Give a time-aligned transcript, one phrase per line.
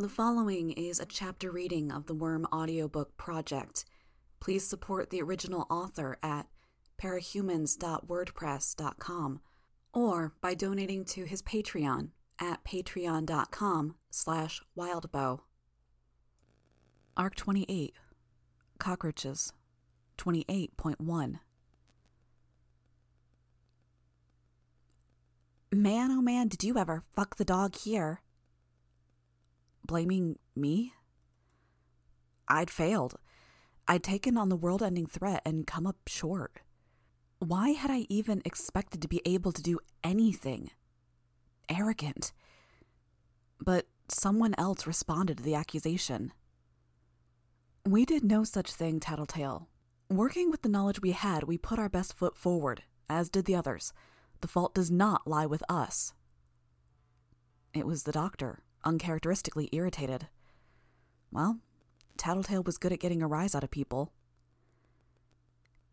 [0.00, 3.84] The following is a chapter reading of the Worm audiobook project.
[4.38, 6.46] Please support the original author at
[7.02, 9.40] parahumans.wordpress.com
[9.92, 15.40] or by donating to his Patreon at patreon.com slash wildbow.
[17.16, 17.94] Arc 28
[18.78, 19.52] Cockroaches
[20.16, 21.40] 28.1
[25.72, 28.22] Man, oh man, did you ever fuck the dog here?
[29.88, 30.92] Blaming me?
[32.46, 33.16] I'd failed.
[33.88, 36.60] I'd taken on the world ending threat and come up short.
[37.38, 40.70] Why had I even expected to be able to do anything?
[41.70, 42.32] Arrogant.
[43.58, 46.32] But someone else responded to the accusation.
[47.86, 49.68] We did no such thing, Tattletale.
[50.10, 53.56] Working with the knowledge we had, we put our best foot forward, as did the
[53.56, 53.94] others.
[54.42, 56.12] The fault does not lie with us.
[57.72, 60.28] It was the doctor, uncharacteristically irritated.
[61.30, 61.58] Well,
[62.16, 64.12] Tattletale was good at getting a rise out of people.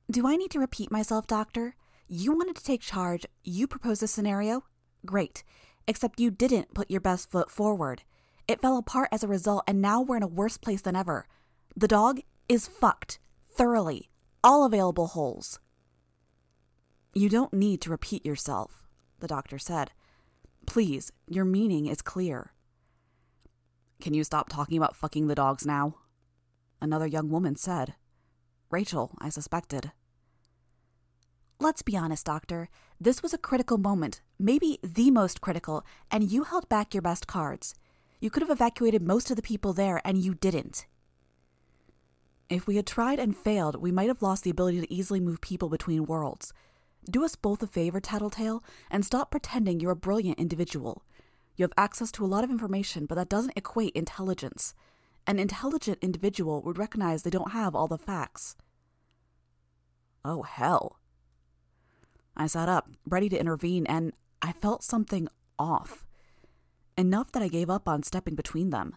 [0.09, 1.75] Do I need to repeat myself, Doctor?
[2.08, 4.64] You wanted to take charge, you proposed a scenario?
[5.05, 5.44] Great.
[5.88, 8.03] Except you didn't put your best foot forward.
[8.47, 11.27] It fell apart as a result, and now we're in a worse place than ever.
[11.75, 13.20] The dog is fucked.
[13.52, 14.09] Thoroughly.
[14.44, 15.59] All available holes.
[17.14, 18.83] You don't need to repeat yourself,
[19.20, 19.92] the doctor said.
[20.66, 22.52] Please, your meaning is clear.
[24.06, 25.95] Can you stop talking about fucking the dogs now?
[26.80, 27.95] Another young woman said.
[28.70, 29.94] Rachel, I suspected.
[31.59, 32.70] Let's be honest, Doctor.
[33.02, 37.26] This was a critical moment, maybe the most critical, and you held back your best
[37.26, 37.73] cards.
[38.20, 40.86] You could have evacuated most of the people there, and you didn't.
[42.48, 45.42] If we had tried and failed, we might have lost the ability to easily move
[45.42, 46.53] people between worlds.
[47.09, 51.03] Do us both a favor, Tattletale, and stop pretending you're a brilliant individual.
[51.56, 54.73] You have access to a lot of information, but that doesn't equate intelligence.
[55.28, 58.56] An intelligent individual would recognize they don't have all the facts.
[60.23, 61.00] Oh, hell.
[62.36, 65.27] I sat up, ready to intervene, and I felt something
[65.58, 66.05] off.
[66.98, 68.95] Enough that I gave up on stepping between them.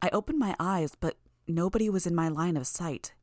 [0.00, 1.16] I opened my eyes, but
[1.48, 3.14] nobody was in my line of sight.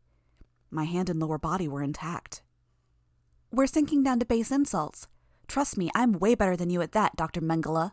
[0.70, 2.42] My hand and lower body were intact.
[3.52, 5.08] We're sinking down to base insults.
[5.48, 7.42] Trust me, I'm way better than you at that, Dr.
[7.42, 7.92] Mengele.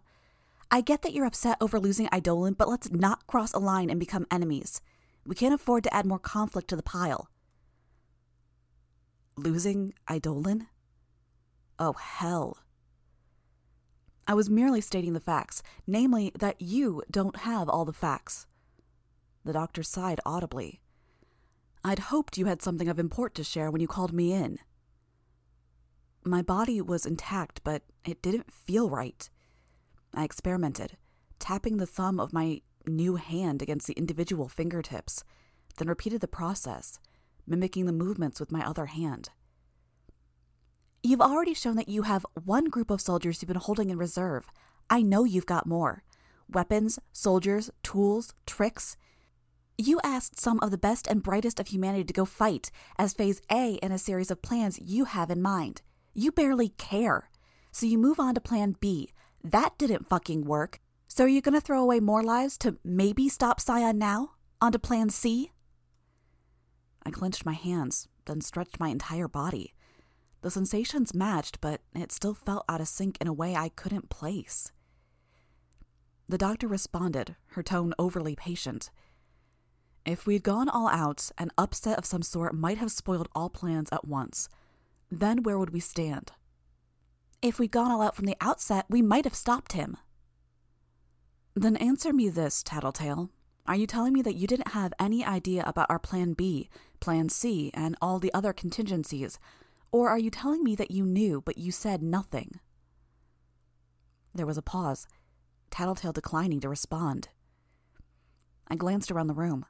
[0.71, 3.99] I get that you're upset over losing Eidolon, but let's not cross a line and
[3.99, 4.81] become enemies.
[5.25, 7.31] We can't afford to add more conflict to the pile.
[9.37, 10.67] Losing Eidolon?
[11.79, 12.59] Oh, hell.
[14.27, 18.47] I was merely stating the facts, namely that you don't have all the facts.
[19.45, 20.83] The doctor sighed audibly.
[21.83, 24.59] I'd hoped you had something of import to share when you called me in.
[26.25, 29.31] My body was intact, but it didn't feel right.
[30.15, 30.97] I experimented,
[31.39, 35.25] tapping the thumb of my new hand against the individual fingertips,
[35.77, 36.99] then repeated the process,
[37.47, 39.31] mimicking the movements with my other hand.
[41.03, 44.51] You've already shown that you have one group of soldiers you've been holding in reserve.
[44.91, 46.03] I know you've got more
[46.51, 48.97] weapons, soldiers, tools, tricks.
[49.77, 53.41] You asked some of the best and brightest of humanity to go fight as phase
[53.53, 55.83] A in a series of plans you have in mind.
[56.15, 57.31] You barely care.
[57.71, 59.11] So you move on to plan B,
[59.53, 60.81] that didn't fucking work.
[61.07, 64.33] So are you gonna throw away more lives to maybe stop Scion now?
[64.61, 65.53] Onto plan C?
[67.03, 69.75] I clenched my hands, then stretched my entire body.
[70.43, 74.11] The sensations matched, but it still felt out of sync in a way I couldn't
[74.11, 74.71] place.
[76.29, 78.91] The doctor responded, her tone overly patient.
[80.05, 83.89] If we'd gone all out, an upset of some sort might have spoiled all plans
[83.91, 84.49] at once.
[85.11, 86.33] Then where would we stand?
[87.41, 89.97] If we'd gone all out from the outset, we might have stopped him.
[91.55, 93.31] Then answer me this, Tattletale.
[93.67, 96.69] Are you telling me that you didn't have any idea about our Plan B,
[97.01, 99.39] Plan C, and all the other contingencies?
[99.93, 102.59] Or are you telling me that you knew, but you said nothing?
[104.35, 105.07] There was a pause,
[105.71, 107.29] Tattletale declining to respond.
[108.69, 109.65] I glanced around the room.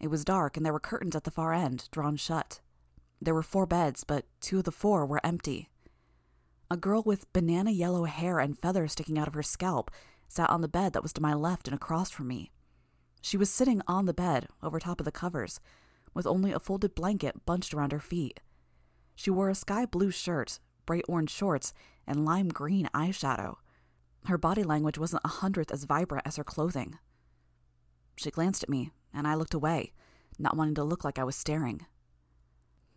[0.00, 2.60] It was dark, and there were curtains at the far end, drawn shut.
[3.20, 5.68] There were four beds, but two of the four were empty.
[6.72, 9.90] A girl with banana yellow hair and feathers sticking out of her scalp
[10.28, 12.52] sat on the bed that was to my left and across from me.
[13.20, 15.58] She was sitting on the bed, over top of the covers,
[16.14, 18.38] with only a folded blanket bunched around her feet.
[19.16, 21.72] She wore a sky blue shirt, bright orange shorts,
[22.06, 23.56] and lime green eyeshadow.
[24.26, 26.98] Her body language wasn't a hundredth as vibrant as her clothing.
[28.16, 29.92] She glanced at me, and I looked away,
[30.38, 31.84] not wanting to look like I was staring.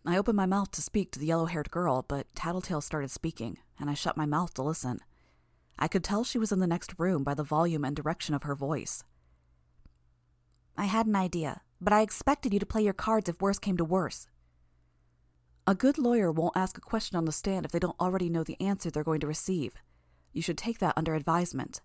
[0.06, 3.56] I opened my mouth to speak to the yellow haired girl, but Tattletale started speaking,
[3.80, 5.00] and I shut my mouth to listen.
[5.78, 8.42] I could tell she was in the next room by the volume and direction of
[8.42, 9.02] her voice.
[10.76, 13.78] I had an idea, but I expected you to play your cards if worse came
[13.78, 14.26] to worse.
[15.66, 18.44] A good lawyer won't ask a question on the stand if they don't already know
[18.44, 19.74] the answer they're going to receive.
[20.34, 21.80] You should take that under advisement.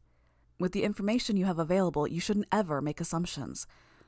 [0.59, 3.65] With the information you have available, you shouldn't ever make assumptions.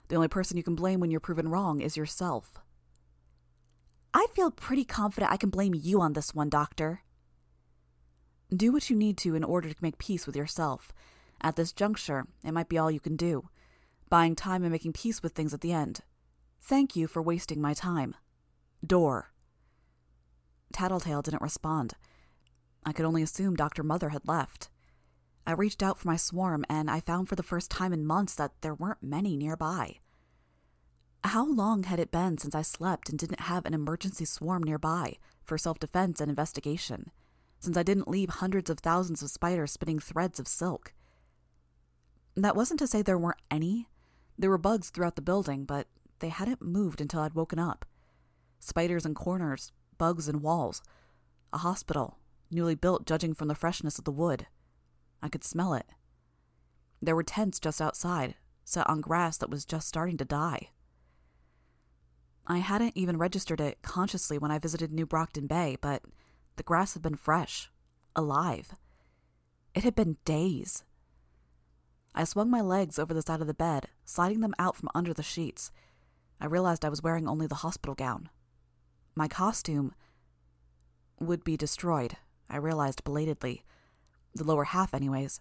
[0.09, 2.55] The only person you can blame when you're proven wrong is yourself.
[4.13, 7.03] I feel pretty confident I can blame you on this one, Doctor.
[8.55, 10.91] Do what you need to in order to make peace with yourself.
[11.41, 13.49] At this juncture, it might be all you can do,
[14.09, 16.01] buying time and making peace with things at the end.
[16.61, 18.15] Thank you for wasting my time.
[18.85, 19.31] Door.
[20.73, 21.93] Tattletale didn't respond.
[22.85, 23.83] I could only assume Dr.
[23.83, 24.69] Mother had left.
[25.47, 28.35] I reached out for my swarm, and I found for the first time in months
[28.35, 29.97] that there weren't many nearby.
[31.23, 35.17] How long had it been since I slept and didn't have an emergency swarm nearby
[35.43, 37.11] for self defense and investigation?
[37.59, 40.93] Since I didn't leave hundreds of thousands of spiders spinning threads of silk?
[42.35, 43.87] That wasn't to say there weren't any.
[44.37, 45.87] There were bugs throughout the building, but
[46.19, 47.85] they hadn't moved until I'd woken up.
[48.59, 50.81] Spiders in corners, bugs in walls.
[51.53, 52.17] A hospital,
[52.49, 54.47] newly built judging from the freshness of the wood.
[55.21, 55.85] I could smell it.
[56.99, 58.35] There were tents just outside,
[58.65, 60.69] set on grass that was just starting to die.
[62.47, 66.03] I hadn't even registered it consciously when I visited New Brockton Bay, but
[66.55, 67.69] the grass had been fresh,
[68.15, 68.75] alive.
[69.73, 70.83] It had been days.
[72.13, 75.13] I swung my legs over the side of the bed, sliding them out from under
[75.13, 75.71] the sheets.
[76.41, 78.29] I realized I was wearing only the hospital gown.
[79.15, 79.93] My costume
[81.19, 82.17] would be destroyed,
[82.49, 83.63] I realized belatedly.
[84.33, 85.39] The lower half, anyways.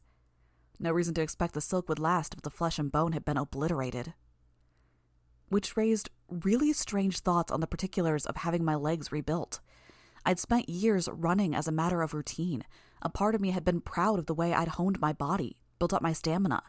[0.78, 3.36] No reason to expect the silk would last if the flesh and bone had been
[3.36, 4.14] obliterated.
[5.50, 9.60] Which raised really strange thoughts on the particulars of having my legs rebuilt.
[10.24, 12.64] I'd spent years running as a matter of routine.
[13.02, 15.92] A part of me had been proud of the way I'd honed my body, built
[15.92, 16.62] up my stamina.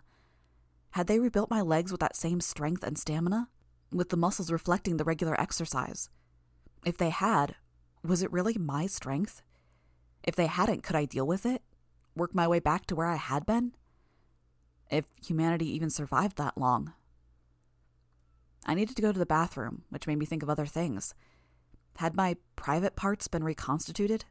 [0.92, 3.48] Had they rebuilt my legs with that same strength and stamina?
[3.92, 6.10] With the muscles reflecting the regular exercise?
[6.86, 7.56] If they had,
[8.04, 9.42] was it really my strength?
[10.24, 11.62] If they hadn't, could I deal with it?
[12.16, 13.74] Work my way back to where I had been?
[14.90, 16.94] If humanity even survived that long?
[18.66, 21.14] I needed to go to the bathroom, which made me think of other things.
[21.98, 24.26] Had my private parts been reconstituted?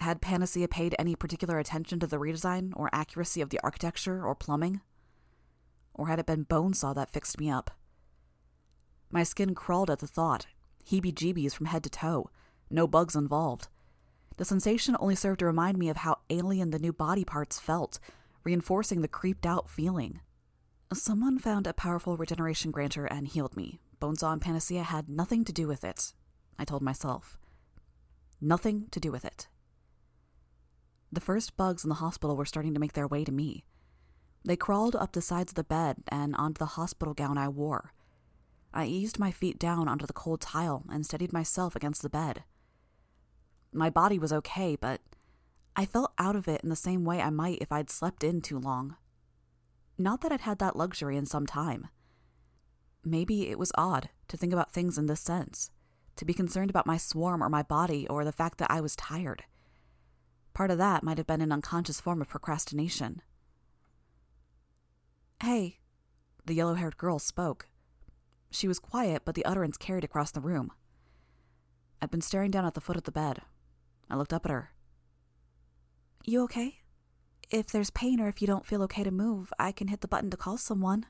[0.00, 4.34] Had Panacea paid any particular attention to the redesign or accuracy of the architecture or
[4.34, 4.80] plumbing?
[5.94, 7.70] Or had it been Bonesaw that fixed me up?
[9.10, 10.46] My skin crawled at the thought,
[10.86, 12.30] heebie jeebies from head to toe,
[12.70, 13.68] no bugs involved.
[14.36, 17.98] The sensation only served to remind me of how alien the new body parts felt,
[18.44, 20.20] reinforcing the creeped out feeling.
[20.94, 23.78] Someone found a powerful regeneration granter and healed me.
[24.00, 26.14] Bonesaw and Panacea had nothing to do with it,
[26.58, 27.36] I told myself.
[28.40, 29.48] Nothing to do with it.
[31.12, 33.64] The first bugs in the hospital were starting to make their way to me.
[34.44, 37.92] They crawled up the sides of the bed and onto the hospital gown I wore.
[38.72, 42.44] I eased my feet down onto the cold tile and steadied myself against the bed.
[43.74, 45.02] My body was okay, but
[45.76, 48.40] I felt out of it in the same way I might if I'd slept in
[48.40, 48.96] too long.
[49.98, 51.88] Not that I'd had that luxury in some time.
[53.04, 55.70] Maybe it was odd to think about things in this sense,
[56.16, 58.94] to be concerned about my swarm or my body or the fact that I was
[58.94, 59.44] tired.
[60.54, 63.22] Part of that might have been an unconscious form of procrastination.
[65.42, 65.78] Hey,
[66.46, 67.68] the yellow haired girl spoke.
[68.50, 70.72] She was quiet, but the utterance carried across the room.
[72.00, 73.42] I'd been staring down at the foot of the bed.
[74.08, 74.70] I looked up at her.
[76.24, 76.77] You okay?
[77.50, 80.08] If there's pain or if you don't feel okay to move, I can hit the
[80.08, 81.06] button to call someone.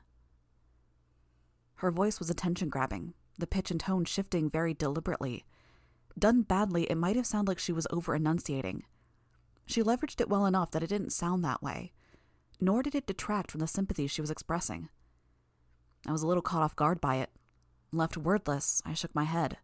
[1.75, 5.45] Her voice was attention grabbing, the pitch and tone shifting very deliberately.
[6.17, 8.83] Done badly, it might have sounded like she was over enunciating.
[9.65, 11.91] She leveraged it well enough that it didn't sound that way,
[12.59, 14.89] nor did it detract from the sympathy she was expressing.
[16.07, 17.31] I was a little caught off guard by it.
[17.91, 19.57] Left wordless, I shook my head.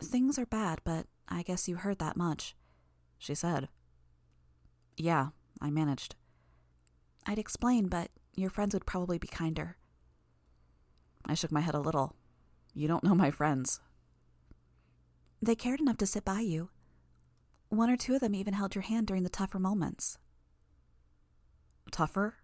[0.00, 2.54] Things are bad, but I guess you heard that much,
[3.18, 3.68] she said.
[4.96, 5.28] Yeah,
[5.60, 6.14] I managed.
[7.26, 9.76] I'd explain, but your friends would probably be kinder.
[11.26, 12.16] I shook my head a little.
[12.74, 13.80] You don't know my friends.
[15.42, 16.70] They cared enough to sit by you.
[17.68, 20.18] One or two of them even held your hand during the tougher moments.
[21.90, 22.34] Tougher?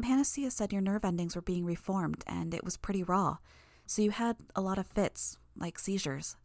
[0.00, 3.38] Panacea said your nerve endings were being reformed and it was pretty raw,
[3.86, 6.36] so you had a lot of fits, like seizures.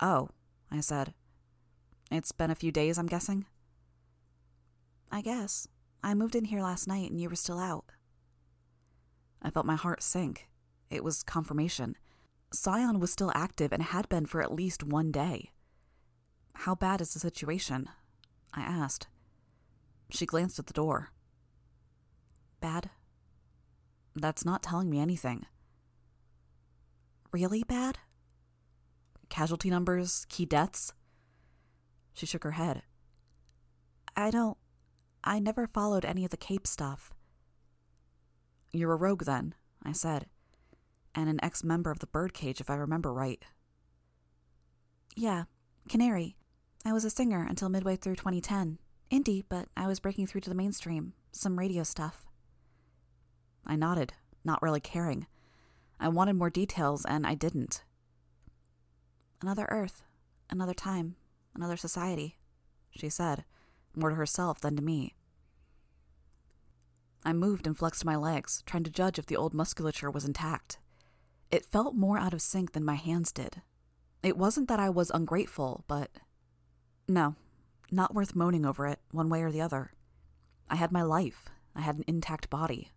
[0.00, 0.30] Oh,
[0.70, 1.14] I said.
[2.10, 3.46] It's been a few days, I'm guessing?
[5.12, 5.68] I guess.
[6.02, 7.84] I moved in here last night and you were still out.
[9.42, 10.48] I felt my heart sink.
[10.90, 11.96] It was confirmation.
[12.52, 15.52] Scion was still active and had been for at least one day.
[16.54, 17.88] How bad is the situation?
[18.52, 19.06] I asked.
[20.10, 21.10] She glanced at the door.
[22.60, 22.90] Bad.
[24.16, 25.46] That's not telling me anything.
[27.32, 27.98] Really bad?
[29.28, 30.92] Casualty numbers, key deaths?
[32.14, 32.82] She shook her head.
[34.16, 34.56] I don't.
[35.22, 37.12] I never followed any of the Cape stuff.
[38.72, 40.26] You're a rogue, then, I said,
[41.14, 43.42] and an ex member of the birdcage, if I remember right.
[45.16, 45.44] Yeah,
[45.88, 46.36] Canary.
[46.84, 48.78] I was a singer until midway through 2010.
[49.10, 51.14] Indie, but I was breaking through to the mainstream.
[51.32, 52.26] Some radio stuff.
[53.66, 54.14] I nodded,
[54.44, 55.26] not really caring.
[55.98, 57.82] I wanted more details, and I didn't.
[59.42, 60.02] Another Earth,
[60.48, 61.16] another time,
[61.54, 62.38] another society,
[62.90, 63.44] she said,
[63.94, 65.14] more to herself than to me.
[67.24, 70.78] I moved and flexed my legs, trying to judge if the old musculature was intact.
[71.50, 73.62] It felt more out of sync than my hands did.
[74.22, 76.10] It wasn't that I was ungrateful, but.
[77.08, 77.34] No,
[77.90, 79.92] not worth moaning over it, one way or the other.
[80.68, 82.90] I had my life, I had an intact body.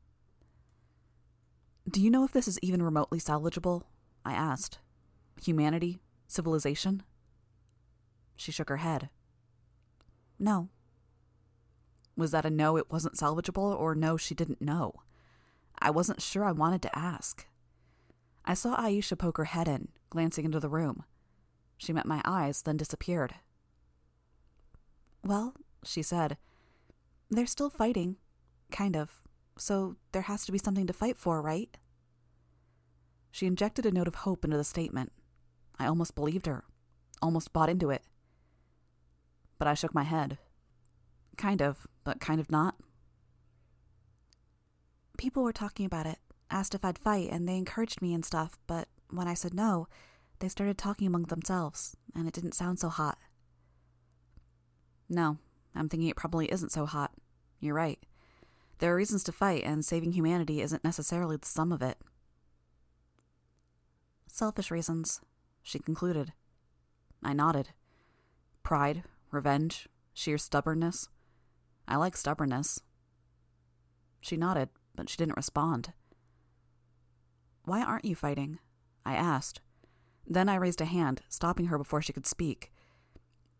[1.89, 3.83] Do you know if this is even remotely salvageable?
[4.23, 4.79] I asked.
[5.41, 5.99] Humanity?
[6.27, 7.03] Civilization?
[8.35, 9.09] She shook her head.
[10.39, 10.69] No.
[12.15, 14.93] Was that a no, it wasn't salvageable, or no, she didn't know?
[15.79, 17.47] I wasn't sure I wanted to ask.
[18.45, 21.03] I saw Aisha poke her head in, glancing into the room.
[21.77, 23.35] She met my eyes, then disappeared.
[25.23, 26.37] Well, she said,
[27.29, 28.17] they're still fighting.
[28.71, 29.21] Kind of.
[29.57, 31.75] So there has to be something to fight for, right?
[33.31, 35.11] She injected a note of hope into the statement.
[35.79, 36.63] I almost believed her,
[37.21, 38.03] almost bought into it.
[39.63, 40.39] But I shook my head.
[41.37, 42.75] Kind of, but kind of not.
[45.17, 46.17] People were talking about it,
[46.51, 49.87] asked if I'd fight, and they encouraged me and stuff, but when I said no,
[50.39, 53.17] they started talking among themselves, and it didn't sound so hot.
[55.07, 55.37] No,
[55.73, 57.13] I'm thinking it probably isn't so hot.
[57.61, 57.99] You're right.
[58.79, 61.97] There are reasons to fight, and saving humanity isn't necessarily the sum of it.
[64.27, 65.21] Selfish reasons,
[65.61, 66.33] she concluded.
[67.23, 67.69] I nodded.
[68.61, 69.03] Pride,
[69.33, 71.07] revenge, sheer stubbornness.
[71.87, 72.79] I like stubbornness.
[74.21, 75.93] She nodded, but she didn't respond.
[77.65, 78.59] Why aren't you fighting?
[79.05, 79.61] I asked.
[80.25, 82.71] Then I raised a hand, stopping her before she could speak.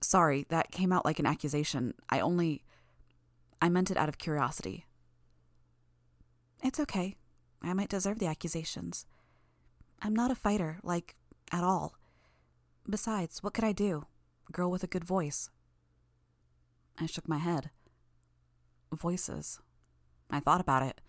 [0.02, 1.94] Sorry, that came out like an accusation.
[2.10, 2.64] I only.
[3.62, 4.86] I meant it out of curiosity.
[6.62, 7.16] It's okay.
[7.62, 9.06] I might deserve the accusations.
[10.02, 11.16] I'm not a fighter, like,
[11.52, 11.96] at all.
[12.90, 14.06] Besides, what could I do?
[14.52, 15.50] Girl with a good voice.
[17.00, 17.72] I shook my head.
[18.94, 19.60] Voices.
[20.30, 21.02] I thought about it.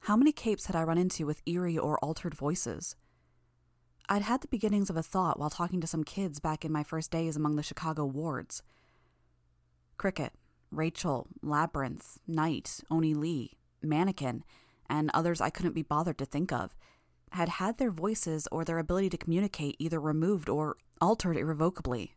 [0.00, 2.96] How many capes had I run into with eerie or altered voices?
[4.08, 6.82] I'd had the beginnings of a thought while talking to some kids back in my
[6.82, 8.62] first days among the Chicago wards.
[9.96, 10.32] Cricket,
[10.70, 14.42] Rachel, Labyrinth, Night, Oni Lee, Mannequin,
[14.88, 16.74] and others I couldn't be bothered to think of,
[17.30, 22.14] had had their voices or their ability to communicate either removed or altered irrevocably.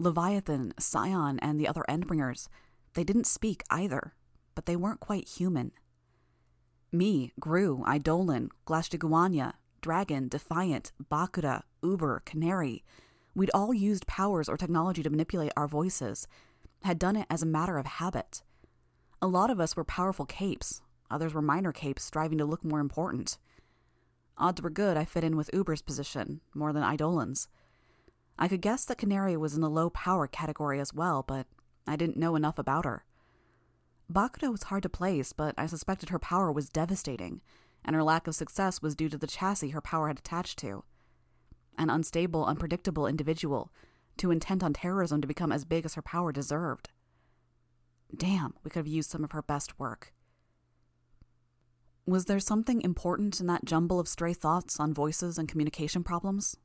[0.00, 2.48] Leviathan, Scion, and the other Endbringers,
[2.94, 4.14] they didn't speak either,
[4.54, 5.72] but they weren't quite human.
[6.90, 12.82] Me, Grue, Eidolon, Glastig Uaine, Dragon, Defiant, Bakuda, Uber, Canary,
[13.34, 16.26] we'd all used powers or technology to manipulate our voices,
[16.82, 18.42] had done it as a matter of habit.
[19.22, 20.80] A lot of us were powerful capes,
[21.10, 23.38] Others were minor capes striving to look more important.
[24.38, 27.48] Odds were good I fit in with Uber's position, more than Eidolon's.
[28.42, 31.46] I could guess that Canary was in the low power category as well, but
[31.86, 33.04] I didn't know enough about her.
[34.10, 37.42] Bakuda was hard to place, but I suspected her power was devastating,
[37.84, 40.84] and her lack of success was due to the chassis her power had attached to.
[41.76, 43.70] An unstable, unpredictable individual,
[44.16, 46.88] too intent on terrorism to become as big as her power deserved.
[48.16, 50.14] Damn, we could have used some of her best work.
[52.06, 56.56] Was there something important in that jumble of stray thoughts on voices and communication problems?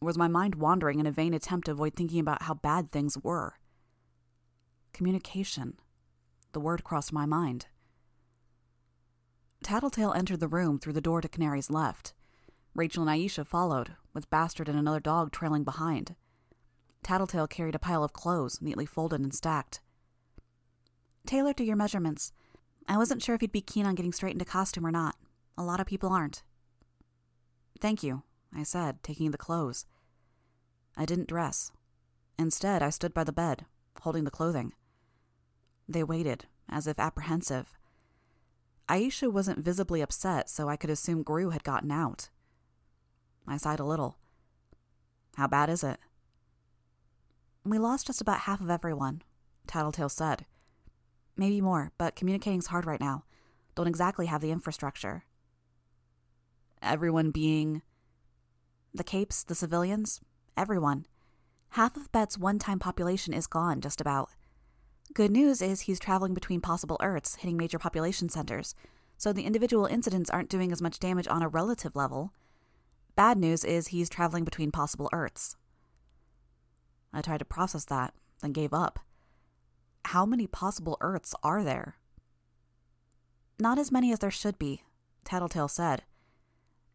[0.00, 3.16] Was my mind wandering in a vain attempt to avoid thinking about how bad things
[3.22, 3.54] were?
[4.92, 5.74] Communication.
[6.52, 7.66] The word crossed my mind.
[9.62, 12.12] Tattletale entered the room through the door to Canary's left.
[12.74, 16.16] Rachel and Aisha followed, with Bastard and another dog trailing behind.
[17.02, 19.80] Tattletale carried a pile of clothes, neatly folded and stacked.
[21.26, 22.32] Tailored to your measurements.
[22.86, 25.16] I wasn't sure if you'd be keen on getting straight into costume or not.
[25.56, 26.42] A lot of people aren't.
[27.80, 28.22] Thank you,
[28.54, 29.86] I said, taking the clothes.
[30.96, 31.72] I didn't dress.
[32.38, 33.66] Instead, I stood by the bed,
[34.02, 34.72] holding the clothing.
[35.88, 37.74] They waited, as if apprehensive.
[38.88, 42.28] Aisha wasn't visibly upset, so I could assume Grue had gotten out.
[43.46, 44.18] I sighed a little.
[45.36, 45.98] How bad is it?
[47.64, 49.22] We lost just about half of everyone,
[49.66, 50.46] Tattletale said.
[51.36, 53.24] Maybe more, but communicating's hard right now.
[53.74, 55.24] Don't exactly have the infrastructure.
[56.82, 57.82] Everyone being.
[58.96, 60.20] The Capes, the civilians,
[60.56, 61.06] everyone.
[61.70, 64.30] Half of Bet's one time population is gone, just about.
[65.12, 68.76] Good news is he's traveling between possible Earths, hitting major population centers,
[69.18, 72.32] so the individual incidents aren't doing as much damage on a relative level.
[73.16, 75.56] Bad news is he's traveling between possible Earths.
[77.12, 79.00] I tried to process that, then gave up.
[80.04, 81.96] How many possible Earths are there?
[83.58, 84.84] Not as many as there should be,
[85.24, 86.04] Tattletale said.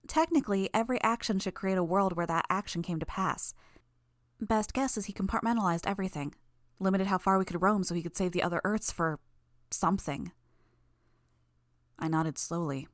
[0.10, 3.54] Technically, every action should create a world where that action came to pass.
[4.42, 6.34] Best guess is he compartmentalized everything,
[6.80, 9.20] limited how far we could roam so he could save the other Earths for
[9.70, 10.32] something.
[12.00, 12.88] I nodded slowly.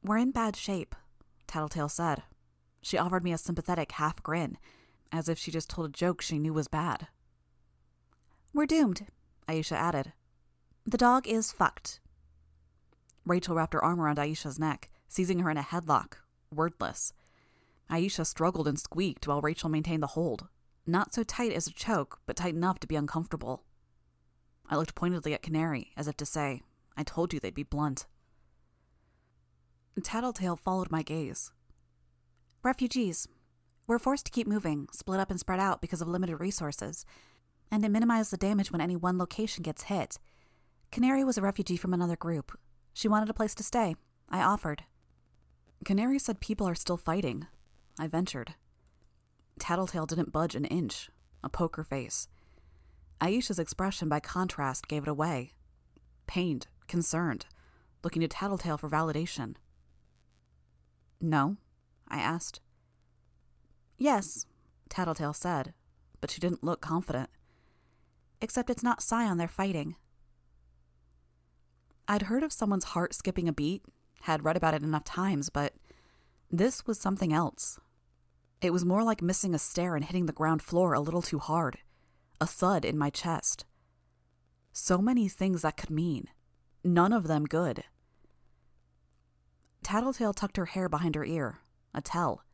[0.00, 0.94] We're in bad shape,
[1.48, 2.22] Tattletale said.
[2.80, 4.58] She offered me a sympathetic half grin,
[5.10, 7.08] as if she just told a joke she knew was bad.
[8.54, 9.06] We're doomed,
[9.48, 10.12] Aisha added.
[10.86, 11.98] The dog is fucked.
[13.26, 16.14] Rachel wrapped her arm around Aisha's neck, seizing her in a headlock,
[16.54, 17.12] wordless.
[17.90, 20.48] Aisha struggled and squeaked while Rachel maintained the hold.
[20.86, 23.64] Not so tight as a choke, but tight enough to be uncomfortable.
[24.68, 26.62] I looked pointedly at Canary, as if to say,
[26.96, 28.06] I told you they'd be blunt.
[30.02, 31.50] Tattletale followed my gaze.
[32.62, 33.26] Refugees.
[33.86, 37.04] We're forced to keep moving, split up and spread out because of limited resources,
[37.70, 40.18] and to minimize the damage when any one location gets hit.
[40.92, 42.56] Canary was a refugee from another group.
[42.92, 43.96] She wanted a place to stay.
[44.28, 44.84] I offered.
[45.84, 47.46] Canary said people are still fighting.
[47.98, 48.54] I ventured.
[49.58, 51.10] Tattletale didn't budge an inch,
[51.42, 52.28] a poker face.
[53.20, 55.52] Aisha's expression, by contrast, gave it away.
[56.26, 57.46] Pained, concerned,
[58.04, 59.56] looking to Tattletale for validation.
[61.20, 61.56] No?
[62.06, 62.60] I asked.
[63.96, 64.46] Yes,
[64.88, 65.74] Tattletale said,
[66.20, 67.30] but she didn't look confident.
[68.40, 69.96] Except it's not Scion they're fighting.
[72.06, 73.82] I'd heard of someone's heart skipping a beat,
[74.22, 75.74] had read about it enough times, but
[76.50, 77.78] this was something else.
[78.60, 81.38] It was more like missing a stair and hitting the ground floor a little too
[81.38, 81.78] hard,
[82.40, 83.64] a thud in my chest.
[84.72, 86.28] So many things that could mean,
[86.82, 87.84] none of them good.
[89.82, 91.60] Tattletale tucked her hair behind her ear,
[91.94, 92.44] a tell,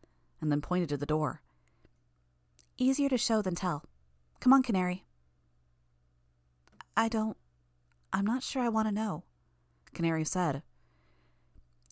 [0.41, 1.43] and then pointed to the door.
[2.77, 3.85] Easier to show than tell.
[4.41, 5.05] Come on, Canary.
[6.97, 7.37] I don't.
[8.13, 9.25] I'm not sure I want to know,
[9.95, 10.63] Canary said.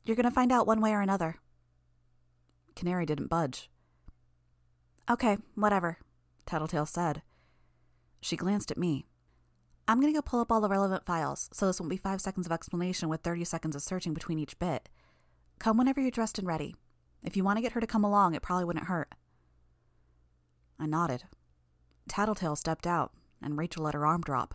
[0.05, 1.37] You're going to find out one way or another.
[2.75, 3.71] Canary didn't budge.
[5.11, 5.99] Okay, whatever,
[6.47, 7.23] Tattletale said.
[8.21, 9.07] She glanced at me.
[9.87, 12.21] I'm going to go pull up all the relevant files, so this won't be five
[12.21, 14.89] seconds of explanation with 30 seconds of searching between each bit.
[15.59, 16.77] Come whenever you're dressed and ready.
[17.23, 19.15] If you want to get her to come along, it probably wouldn't hurt.
[20.79, 21.25] I nodded.
[22.09, 24.55] Tattletale stepped out, and Rachel let her arm drop.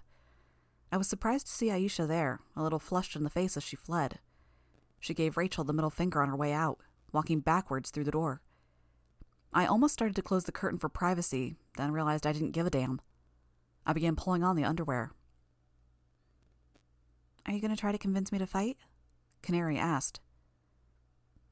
[0.92, 3.76] I was surprised to see Aisha there, a little flushed in the face as she
[3.76, 4.20] fled.
[5.00, 6.80] She gave Rachel the middle finger on her way out,
[7.12, 8.42] walking backwards through the door.
[9.54, 12.70] I almost started to close the curtain for privacy, then realized I didn't give a
[12.70, 13.02] damn.
[13.86, 15.12] I began pulling on the underwear.
[17.46, 18.78] Are you going to try to convince me to fight?
[19.42, 20.20] Canary asked.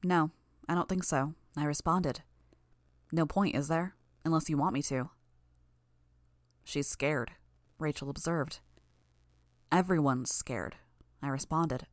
[0.04, 0.30] No,
[0.68, 2.22] I don't think so, I responded.
[3.10, 3.94] No point, is there?
[4.24, 5.10] Unless you want me to.
[6.64, 7.32] She's scared,
[7.78, 8.60] Rachel observed.
[9.72, 10.76] Everyone's scared,
[11.22, 11.86] I responded.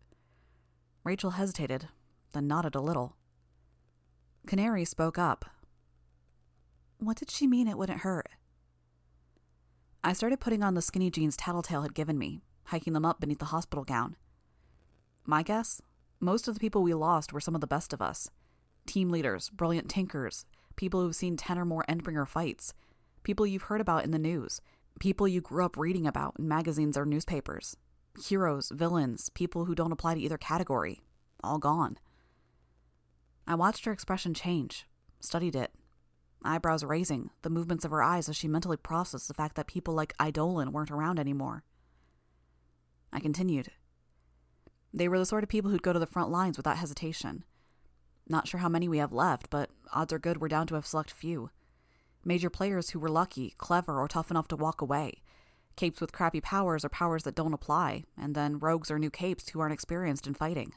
[1.03, 1.89] Rachel hesitated,
[2.31, 3.17] then nodded a little.
[4.47, 5.45] Canary spoke up.
[6.97, 8.29] What did she mean it wouldn't hurt?
[10.03, 13.39] I started putting on the skinny jeans Tattletale had given me, hiking them up beneath
[13.39, 14.15] the hospital gown.
[15.25, 15.81] My guess?
[16.19, 18.29] Most of the people we lost were some of the best of us
[18.85, 22.73] team leaders, brilliant tinkers, people who've seen 10 or more Endbringer fights,
[23.23, 24.59] people you've heard about in the news,
[24.99, 27.77] people you grew up reading about in magazines or newspapers,
[28.21, 31.01] heroes, villains, people who don't apply to either category,
[31.43, 31.97] all gone.
[33.47, 34.87] I watched her expression change,
[35.19, 35.71] studied it,
[36.43, 39.93] eyebrows raising, the movements of her eyes as she mentally processed the fact that people
[39.93, 41.63] like Eidolon weren't around anymore.
[43.11, 43.71] I continued.
[44.93, 47.43] They were the sort of people who'd go to the front lines without hesitation.
[48.27, 50.83] Not sure how many we have left, but odds are good we're down to a
[50.83, 51.49] select few.
[52.23, 55.22] Major players who were lucky, clever, or tough enough to walk away.
[55.75, 59.49] Capes with crappy powers or powers that don't apply, and then rogues or new capes
[59.49, 60.73] who aren't experienced in fighting.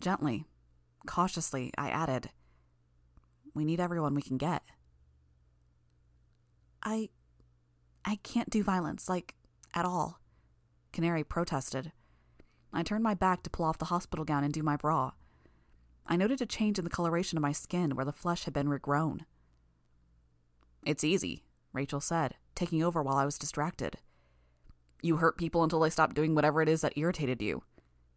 [0.00, 0.46] Gently,
[1.06, 2.30] cautiously, I added,
[3.54, 4.62] We need everyone we can get.
[6.82, 7.10] I.
[8.02, 9.34] I can't do violence, like,
[9.74, 10.20] at all.
[10.92, 11.92] Canary protested.
[12.72, 15.12] I turned my back to pull off the hospital gown and do my bra.
[16.06, 18.68] I noted a change in the coloration of my skin where the flesh had been
[18.68, 19.20] regrown.
[20.86, 23.96] It's easy, Rachel said, taking over while I was distracted.
[25.02, 27.62] You hurt people until they stop doing whatever it is that irritated you.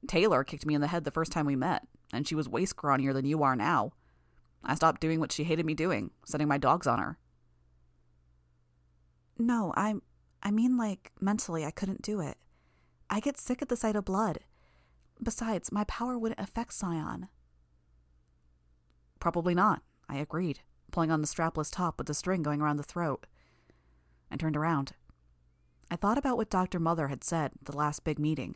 [0.07, 2.65] Taylor kicked me in the head the first time we met, and she was way
[2.65, 3.91] scrawnier than you are now.
[4.63, 7.17] I stopped doing what she hated me doing, setting my dogs on her.
[9.37, 9.95] No, I
[10.41, 12.37] I mean like mentally I couldn't do it.
[13.09, 14.39] I get sick at the sight of blood.
[15.21, 17.27] Besides, my power wouldn't affect Scion.
[19.19, 20.59] Probably not, I agreed,
[20.91, 23.25] pulling on the strapless top with the string going around the throat.
[24.33, 24.93] I turned around.
[25.91, 26.79] I thought about what Dr.
[26.79, 28.55] Mother had said at the last big meeting.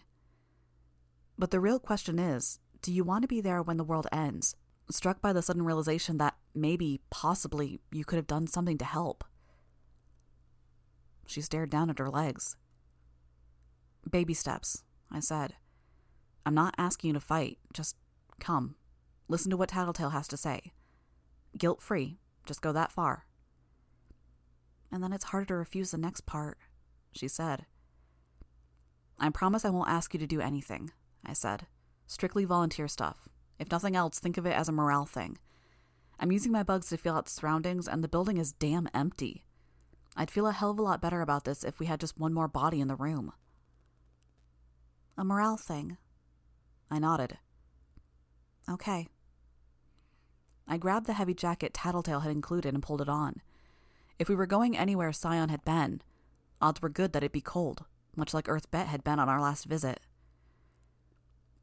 [1.37, 4.55] But the real question is do you want to be there when the world ends?
[4.89, 9.23] Struck by the sudden realization that maybe, possibly, you could have done something to help.
[11.27, 12.55] She stared down at her legs.
[14.09, 15.55] Baby steps, I said.
[16.43, 17.59] I'm not asking you to fight.
[17.71, 17.97] Just
[18.39, 18.75] come.
[19.27, 20.71] Listen to what Tattletale has to say.
[21.55, 22.17] Guilt free.
[22.47, 23.26] Just go that far.
[24.91, 26.57] And then it's harder to refuse the next part,
[27.11, 27.65] she said.
[29.19, 30.91] I promise I won't ask you to do anything,
[31.25, 31.67] I said.
[32.05, 33.27] Strictly volunteer stuff.
[33.59, 35.37] If nothing else, think of it as a morale thing.
[36.19, 39.43] I'm using my bugs to feel out the surroundings, and the building is damn empty.
[40.15, 42.33] I'd feel a hell of a lot better about this if we had just one
[42.33, 43.33] more body in the room.
[45.17, 45.97] A morale thing.
[46.89, 47.37] I nodded.
[48.69, 49.07] Okay.
[50.67, 53.41] I grabbed the heavy jacket Tattletale had included and pulled it on.
[54.19, 56.01] If we were going anywhere Scion had been,
[56.59, 59.39] odds were good that it'd be cold, much like Earth Bet had been on our
[59.39, 59.99] last visit.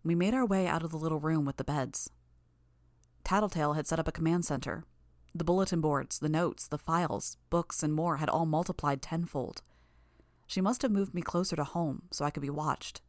[0.04, 2.10] We made our way out of the little room with the beds.
[3.24, 4.84] Tattletale had set up a command center.
[5.34, 9.62] The bulletin boards, the notes, the files, books, and more had all multiplied tenfold.
[10.46, 13.00] She must have moved me closer to home so I could be watched.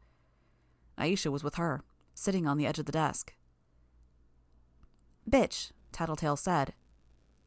[0.97, 1.83] Aisha was with her,
[2.15, 3.33] sitting on the edge of the desk.
[5.29, 6.73] Bitch, Tattletale said.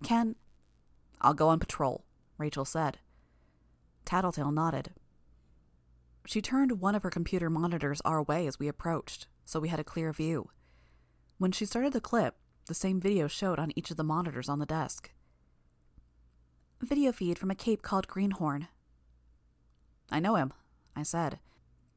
[0.05, 0.37] Can.
[1.21, 2.05] I'll go on patrol,
[2.37, 2.99] Rachel said.
[4.05, 4.91] Tattletale nodded.
[6.27, 9.81] She turned one of her computer monitors our way as we approached, so we had
[9.81, 10.51] a clear view.
[11.39, 14.59] When she started the clip, the same video showed on each of the monitors on
[14.59, 15.11] the desk.
[16.83, 18.69] Video feed from a cape called Greenhorn.
[20.11, 20.53] I know him,
[20.95, 21.39] I said.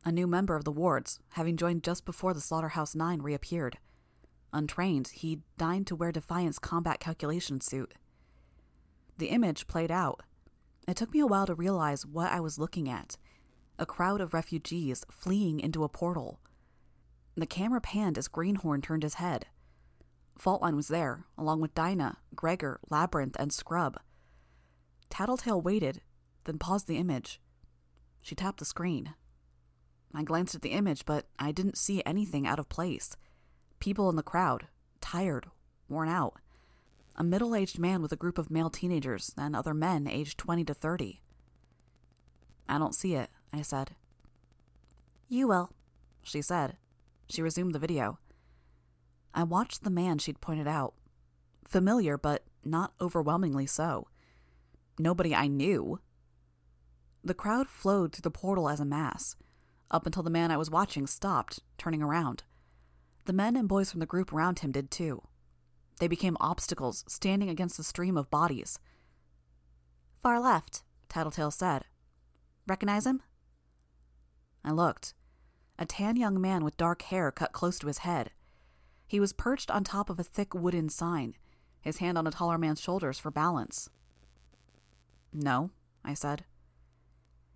[0.03, 3.77] A new member of the wards, having joined just before the Slaughterhouse Nine reappeared.
[4.53, 7.93] Untrained, he'd dined to wear Defiant's combat calculation suit.
[9.21, 10.23] The image played out.
[10.87, 13.17] It took me a while to realize what I was looking at
[13.77, 16.39] a crowd of refugees fleeing into a portal.
[17.35, 19.45] The camera panned as Greenhorn turned his head.
[20.39, 23.99] Faultline was there, along with Dinah, Gregor, Labyrinth, and Scrub.
[25.11, 26.01] Tattletale waited,
[26.45, 27.39] then paused the image.
[28.21, 29.13] She tapped the screen.
[30.15, 33.15] I glanced at the image, but I didn't see anything out of place.
[33.79, 34.65] People in the crowd,
[34.99, 35.45] tired,
[35.87, 36.40] worn out.
[37.21, 40.65] A middle aged man with a group of male teenagers and other men aged 20
[40.65, 41.21] to 30.
[42.67, 43.91] I don't see it, I said.
[45.29, 45.69] You will,
[46.23, 46.77] she said.
[47.29, 48.17] She resumed the video.
[49.35, 50.95] I watched the man she'd pointed out.
[51.63, 54.07] Familiar, but not overwhelmingly so.
[54.97, 55.99] Nobody I knew.
[57.23, 59.35] The crowd flowed through the portal as a mass,
[59.91, 62.41] up until the man I was watching stopped, turning around.
[63.25, 65.21] The men and boys from the group around him did too.
[66.01, 68.79] They became obstacles, standing against the stream of bodies.
[70.19, 71.85] Far left, Tattletale said.
[72.67, 73.21] Recognize him?
[74.65, 75.13] I looked.
[75.77, 78.31] A tan young man with dark hair cut close to his head.
[79.05, 81.35] He was perched on top of a thick wooden sign,
[81.81, 83.87] his hand on a taller man's shoulders for balance.
[85.31, 85.69] No,
[86.03, 86.45] I said.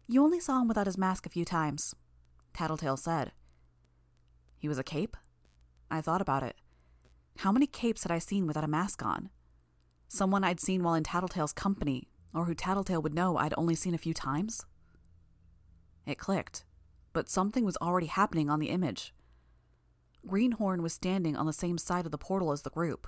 [0.05, 1.95] You only saw him without his mask a few times,
[2.53, 3.31] Tattletale said.
[4.59, 5.17] He was a cape?
[5.89, 6.55] I thought about it.
[7.39, 9.29] How many capes had I seen without a mask on?
[10.07, 13.93] Someone I'd seen while in Tattletale's company, or who Tattletale would know I'd only seen
[13.93, 14.65] a few times?
[16.05, 16.63] It clicked,
[17.13, 19.13] but something was already happening on the image.
[20.25, 23.07] Greenhorn was standing on the same side of the portal as the group.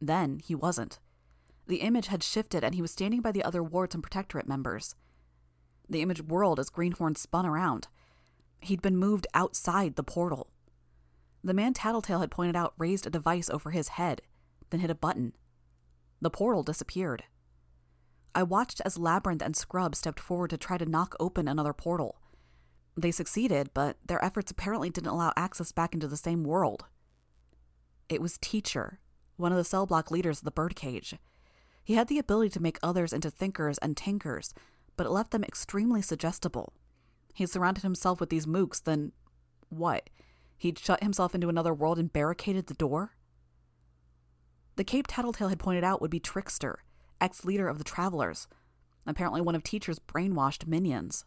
[0.00, 0.98] Then he wasn't.
[1.66, 4.94] The image had shifted and he was standing by the other wards and protectorate members.
[5.88, 7.88] The image whirled as Greenhorn spun around.
[8.60, 10.51] He'd been moved outside the portal.
[11.44, 14.22] The man Tattletale had pointed out raised a device over his head,
[14.70, 15.34] then hit a button.
[16.20, 17.24] The portal disappeared.
[18.34, 22.16] I watched as Labyrinth and Scrub stepped forward to try to knock open another portal.
[22.96, 26.84] They succeeded, but their efforts apparently didn't allow access back into the same world.
[28.08, 29.00] It was Teacher,
[29.36, 31.16] one of the cell block leaders of the birdcage.
[31.84, 34.54] He had the ability to make others into thinkers and tinkers,
[34.96, 36.72] but it left them extremely suggestible.
[37.34, 39.12] He surrounded himself with these mooks, then
[39.68, 40.08] what?
[40.62, 43.16] He'd shut himself into another world and barricaded the door?
[44.76, 46.84] The Cape Tattletale had pointed out would be Trickster,
[47.20, 48.46] ex leader of the Travelers,
[49.04, 51.24] apparently one of Teacher's brainwashed minions.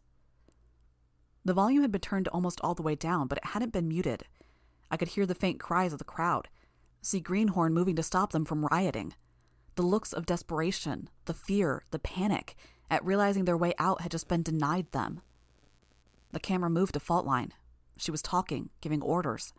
[1.43, 4.23] The volume had been turned almost all the way down, but it hadn't been muted.
[4.89, 6.47] I could hear the faint cries of the crowd,
[7.01, 9.15] see Greenhorn moving to stop them from rioting.
[9.75, 12.55] The looks of desperation, the fear, the panic
[12.89, 15.19] at realizing their way out had just been denied them.
[16.31, 17.51] The camera moved to Faultline.
[17.97, 19.53] She was talking, giving orders.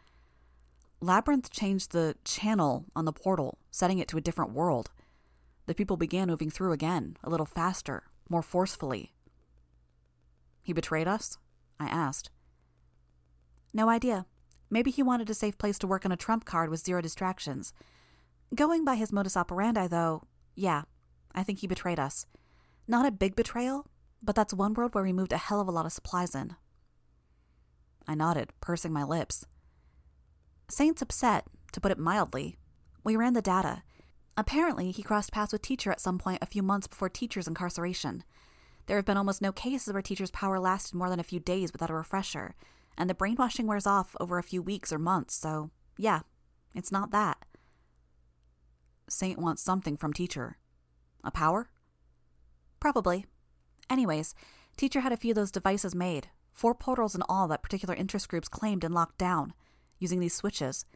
[1.01, 4.90] Labyrinth changed the channel on the portal, setting it to a different world.
[5.66, 9.12] The people began moving through again, a little faster, more forcefully.
[10.62, 11.38] He betrayed us?
[11.79, 12.31] I asked.
[13.75, 14.27] No idea.
[14.70, 17.72] Maybe he wanted a safe place to work on a trump card with zero distractions.
[18.55, 20.83] Going by his modus operandi, though, yeah,
[21.35, 22.27] I think he betrayed us.
[22.88, 23.87] Not a big betrayal,
[24.22, 26.57] but that's one world where we moved a hell of a lot of supplies in.
[28.07, 29.47] I nodded, pursing my lips.
[30.69, 32.59] Saint's upset, to put it mildly.
[33.05, 33.83] We ran the data.
[34.37, 38.25] Apparently, he crossed paths with Teacher at some point a few months before Teacher's incarceration.
[38.87, 41.73] There have been almost no cases where Teacher's power lasted more than a few days
[41.73, 42.55] without a refresher,
[42.97, 46.21] and the brainwashing wears off over a few weeks or months, so yeah,
[46.75, 47.45] it's not that.
[49.09, 50.59] Saint wants something from Teacher.
[51.25, 51.71] A power?
[52.81, 53.27] Probably.
[53.88, 54.35] Anyways,
[54.77, 58.29] Teacher had a few of those devices made, four portals in all that particular interest
[58.29, 59.53] groups claimed and locked down,
[59.99, 60.87] using these switches,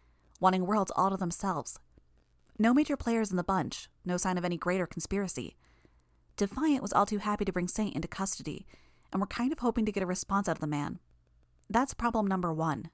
[0.40, 1.78] wanting worlds all to themselves.
[2.58, 5.56] No major players in the bunch, no sign of any greater conspiracy.
[6.36, 8.66] Defiant was all too happy to bring Saint into custody,
[9.12, 10.98] and we're kind of hoping to get a response out of the man.
[11.68, 12.90] That's problem number one.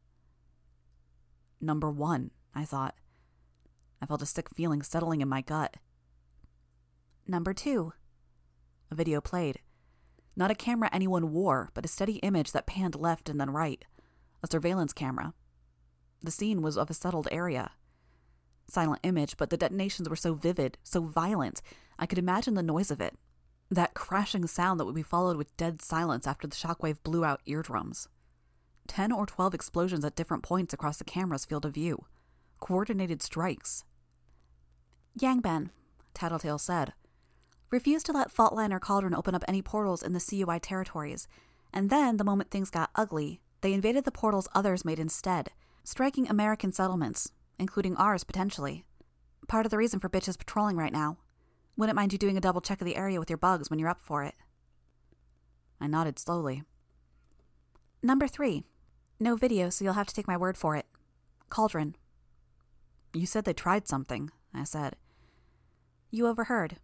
[1.61, 2.97] Number one, I thought.
[4.03, 5.77] I felt a sick feeling settling in my gut.
[7.29, 7.93] Number two.
[8.91, 9.61] A video played.
[10.37, 13.85] Not a camera anyone wore, but a steady image that panned left and then right.
[14.43, 15.33] A surveillance camera.
[16.23, 17.73] The scene was of a settled area.
[18.69, 21.63] Silent image, but the detonations were so vivid, so violent,
[21.99, 23.17] I could imagine the noise of it.
[23.71, 27.41] That crashing sound that would be followed with dead silence after the shockwave blew out
[27.47, 28.09] eardrums.
[28.87, 32.05] Ten or twelve explosions at different points across the camera's field of view.
[32.61, 33.85] Coordinated strikes.
[35.19, 35.71] Yangban,
[36.15, 36.93] Tattletale said,
[37.71, 41.29] refused to let Faultline or Cauldron open up any portals in the CUI territories,
[41.73, 45.51] and then, the moment things got ugly, they invaded the portals others made instead,
[45.85, 48.85] striking American settlements, including ours potentially.
[49.49, 51.19] Part of the reason for Bitch's patrolling right now.
[51.77, 53.89] Wouldn't mind you doing a double check of the area with your bugs when you're
[53.89, 54.35] up for it.
[55.81, 56.63] I nodded slowly.
[58.03, 58.65] Number three.
[59.19, 60.87] No video, so you'll have to take my word for it.
[61.49, 61.97] Cauldron.
[63.13, 64.97] You said they tried something, I said.
[66.11, 66.77] You overheard.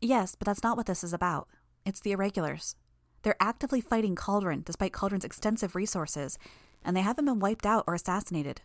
[0.00, 1.48] Yes, but that's not what this is about.
[1.84, 2.76] It's the irregulars.
[3.22, 6.38] They're actively fighting Cauldron despite Cauldron's extensive resources,
[6.84, 8.62] and they haven't been wiped out or assassinated.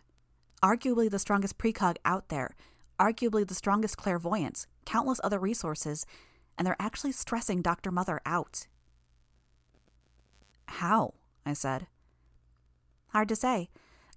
[0.62, 2.54] Arguably the strongest precog out there,
[2.98, 6.06] arguably the strongest clairvoyance, countless other resources,
[6.56, 7.90] and they're actually stressing Dr.
[7.90, 8.66] Mother out.
[10.66, 11.14] How?
[11.44, 11.88] I said.
[13.08, 13.70] Hard to say.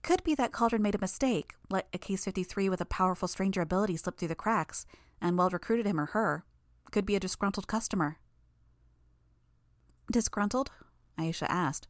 [0.04, 3.62] Could be that Cauldron made a mistake, let a Case 53 with a powerful stranger
[3.62, 4.86] ability slip through the cracks,
[5.20, 6.46] and well recruited him or her.
[6.92, 8.18] Could be a disgruntled customer.
[10.12, 10.72] Disgruntled?
[11.18, 11.88] Aisha asked.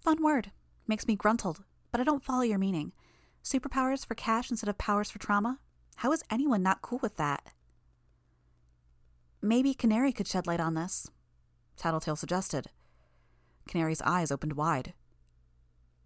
[0.00, 0.52] Fun word.
[0.86, 2.92] Makes me gruntled, but I don't follow your meaning.
[3.42, 5.58] Superpowers for cash instead of powers for trauma?
[5.96, 7.52] How is anyone not cool with that?
[9.42, 11.10] Maybe Canary could shed light on this,
[11.76, 12.68] Tattletale suggested.
[13.68, 14.94] Canary's eyes opened wide.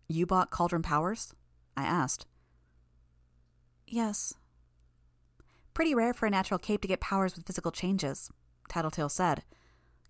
[0.08, 1.34] You bought Cauldron Powers?
[1.76, 2.26] I asked.
[3.86, 4.34] Yes.
[5.80, 8.30] Pretty rare for a natural cape to get powers with physical changes,
[8.68, 9.44] Tattletale said.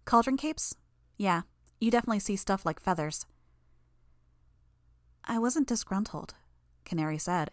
[0.04, 0.74] Cauldron capes?
[1.16, 1.42] Yeah,
[1.80, 3.24] you definitely see stuff like feathers.
[5.24, 6.35] I wasn't disgruntled,
[6.85, 7.52] Canary said.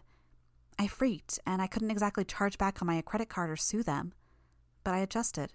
[0.80, 4.12] I freaked, and I couldn't exactly charge back on my credit card or sue them.
[4.82, 5.52] But I adjusted.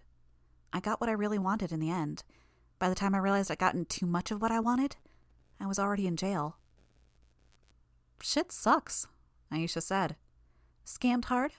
[0.71, 2.23] I got what I really wanted in the end.
[2.79, 4.95] By the time I realized I'd gotten too much of what I wanted,
[5.59, 6.55] I was already in jail.
[8.21, 9.05] Shit sucks,
[9.51, 10.15] Aisha said.
[10.85, 11.51] Scammed hard?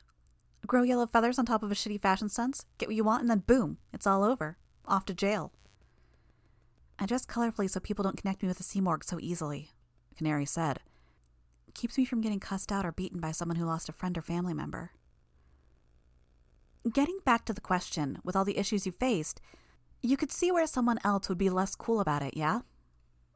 [0.67, 3.31] Grow yellow feathers on top of a shitty fashion sense, get what you want, and
[3.31, 4.57] then boom, it's all over.
[4.87, 5.53] Off to jail.
[6.99, 9.71] I dress colorfully so people don't connect me with Sea Morgue so easily,
[10.17, 10.81] Canary said.
[11.75, 14.23] Keeps me from getting cussed out or beaten by someone who lost a friend or
[14.23, 14.93] family member.
[16.91, 19.41] Getting back to the question, with all the issues you faced,
[20.03, 22.61] you could see where someone else would be less cool about it, yeah?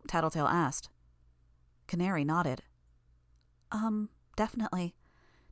[0.06, 0.88] Tattletale asked.
[1.86, 2.62] Canary nodded.
[3.72, 4.94] Um, definitely.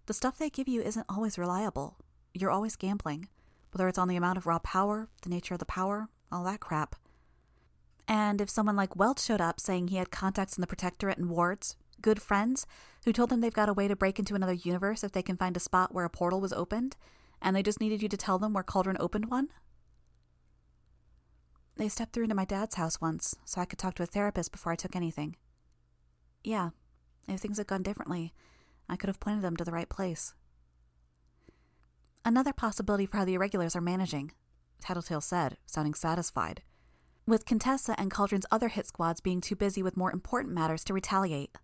[0.06, 1.98] The stuff they give you isn't always reliable.
[2.32, 3.28] You're always gambling,
[3.72, 6.60] whether it's on the amount of raw power, the nature of the power, all that
[6.60, 6.94] crap.
[8.06, 11.28] And if someone like Welch showed up saying he had contacts in the Protectorate and
[11.28, 12.66] wards, good friends,
[13.04, 15.36] who told them they've got a way to break into another universe if they can
[15.36, 16.96] find a spot where a portal was opened,
[17.42, 19.48] and they just needed you to tell them where Cauldron opened one?
[21.76, 24.52] They stepped through into my dad's house once, so I could talk to a therapist
[24.52, 25.36] before I took anything.
[26.44, 26.70] Yeah,
[27.28, 28.32] if things had gone differently,
[28.88, 30.34] I could have pointed them to the right place.
[32.24, 34.32] Another possibility for how the irregulars are managing,
[34.80, 36.62] Tattletale said, sounding satisfied,
[37.26, 40.94] with Contessa and Cauldron's other hit squads being too busy with more important matters to
[40.94, 41.56] retaliate.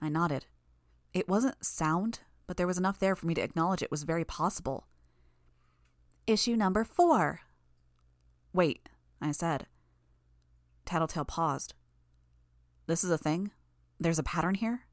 [0.00, 0.46] I nodded.
[1.12, 4.24] It wasn't sound, but there was enough there for me to acknowledge it was very
[4.24, 4.86] possible.
[6.26, 7.40] Issue number four.
[8.52, 8.88] Wait,
[9.20, 9.66] I said.
[10.84, 11.74] Tattletale paused.
[12.86, 13.50] This is a thing?
[13.98, 14.86] There's a pattern here?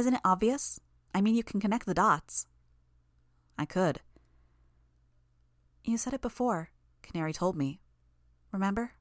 [0.00, 0.80] Isn't it obvious?
[1.14, 2.46] I mean, you can connect the dots.
[3.58, 4.00] I could.
[5.84, 6.70] You said it before,
[7.02, 7.82] Canary told me.
[8.50, 8.92] Remember?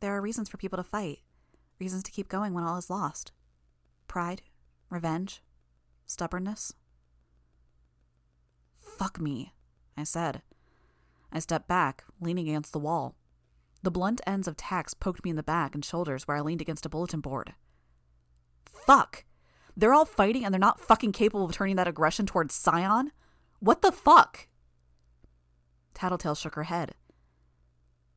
[0.00, 1.20] There are reasons for people to fight,
[1.78, 3.32] reasons to keep going when all is lost
[4.08, 4.42] pride,
[4.90, 5.42] revenge,
[6.04, 6.74] stubbornness.
[8.76, 9.54] Fuck me,
[9.96, 10.42] I said.
[11.32, 13.16] I stepped back, leaning against the wall.
[13.82, 16.60] The blunt ends of tacks poked me in the back and shoulders where I leaned
[16.60, 17.54] against a bulletin board.
[18.66, 19.24] Fuck!
[19.80, 23.12] They're all fighting and they're not fucking capable of turning that aggression towards Scion?
[23.60, 24.46] What the fuck?
[25.94, 26.94] Tattletale shook her head.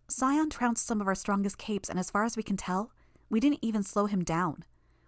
[0.09, 2.91] Scion trounced some of our strongest capes, and as far as we can tell,
[3.29, 4.65] we didn't even slow him down.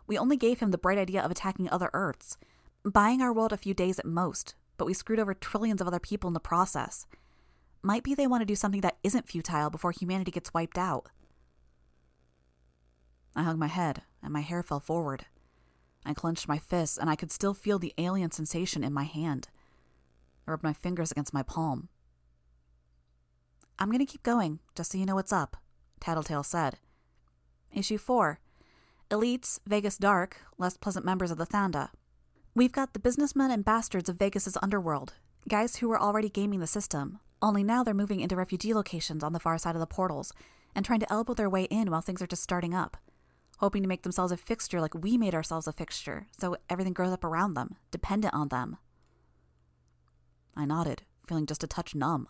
[0.07, 2.37] We only gave him the bright idea of attacking other Earths,
[2.85, 5.99] buying our world a few days at most, but we screwed over trillions of other
[5.99, 7.05] people in the process.
[7.83, 11.09] Might be they want to do something that isn't futile before humanity gets wiped out.
[13.35, 15.25] I hung my head, and my hair fell forward.
[16.05, 19.47] I clenched my fists, and I could still feel the alien sensation in my hand.
[20.47, 21.89] I rubbed my fingers against my palm.
[23.79, 25.57] I'm going to keep going, just so you know what's up,
[25.99, 26.77] Tattletale said.
[27.73, 28.39] Issue 4
[29.11, 31.89] Elites, Vegas Dark, less pleasant members of the Thanda.
[32.55, 35.13] We've got the businessmen and bastards of Vegas's underworld,
[35.47, 39.33] guys who were already gaming the system, only now they're moving into refugee locations on
[39.33, 40.33] the far side of the portals
[40.73, 42.97] and trying to elbow their way in while things are just starting up,
[43.57, 47.13] hoping to make themselves a fixture like we made ourselves a fixture, so everything grows
[47.13, 48.77] up around them, dependent on them.
[50.55, 52.27] I nodded, feeling just a touch numb.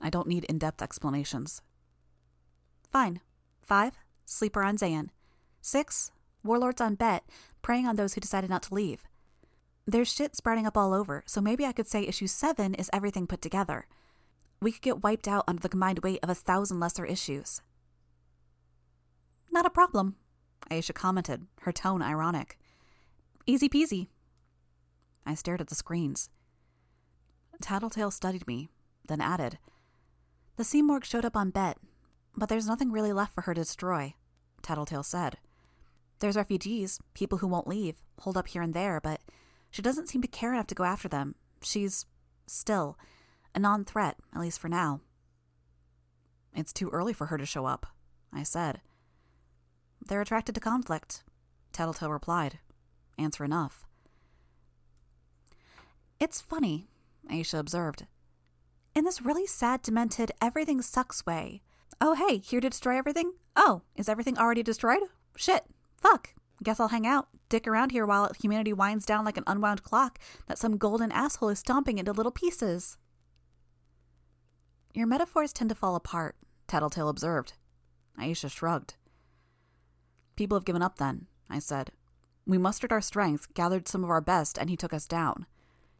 [0.00, 1.62] I don't need in depth explanations.
[2.90, 3.20] Fine.
[3.60, 5.08] Five, sleeper on Zayin.
[5.60, 7.24] Six, warlords on Bet,
[7.62, 9.04] preying on those who decided not to leave.
[9.86, 13.26] There's shit sprouting up all over, so maybe I could say issue seven is everything
[13.26, 13.86] put together.
[14.60, 17.62] We could get wiped out under the combined weight of a thousand lesser issues.
[19.50, 20.16] Not a problem,
[20.70, 22.58] Aisha commented, her tone ironic.
[23.46, 24.08] Easy peasy.
[25.24, 26.30] I stared at the screens.
[27.60, 28.70] Tattletale studied me,
[29.08, 29.58] then added,
[30.56, 31.78] The Simurgh showed up on Bet,
[32.36, 34.14] but there's nothing really left for her to destroy,
[34.62, 35.38] Tattletale said.
[36.20, 39.20] There's refugees, people who won't leave, hold up here and there, but
[39.70, 41.34] she doesn't seem to care enough to go after them.
[41.62, 42.06] She's
[42.46, 42.96] still
[43.54, 45.00] a non threat, at least for now.
[46.54, 47.86] It's too early for her to show up,
[48.32, 48.80] I said.
[50.04, 51.22] They're attracted to conflict,
[51.72, 52.58] Tattletale replied.
[53.18, 53.84] Answer enough.
[56.20, 56.88] It's funny,
[57.30, 58.06] Aisha observed.
[58.94, 61.62] In this really sad, demented, everything sucks way.
[62.00, 63.32] Oh, hey, here to destroy everything?
[63.54, 65.02] Oh, is everything already destroyed?
[65.36, 65.64] Shit,
[65.98, 66.34] Fuck.
[66.62, 70.18] Guess I'll hang out, dick around here while humanity winds down like an unwound clock
[70.46, 72.96] that some golden asshole is stomping into little pieces.
[74.92, 77.52] Your metaphors tend to fall apart, Tattletale observed.
[78.18, 78.94] Aisha shrugged.
[80.38, 81.90] People have given up then, I said.
[82.46, 85.46] We mustered our strength, gathered some of our best, and he took us down.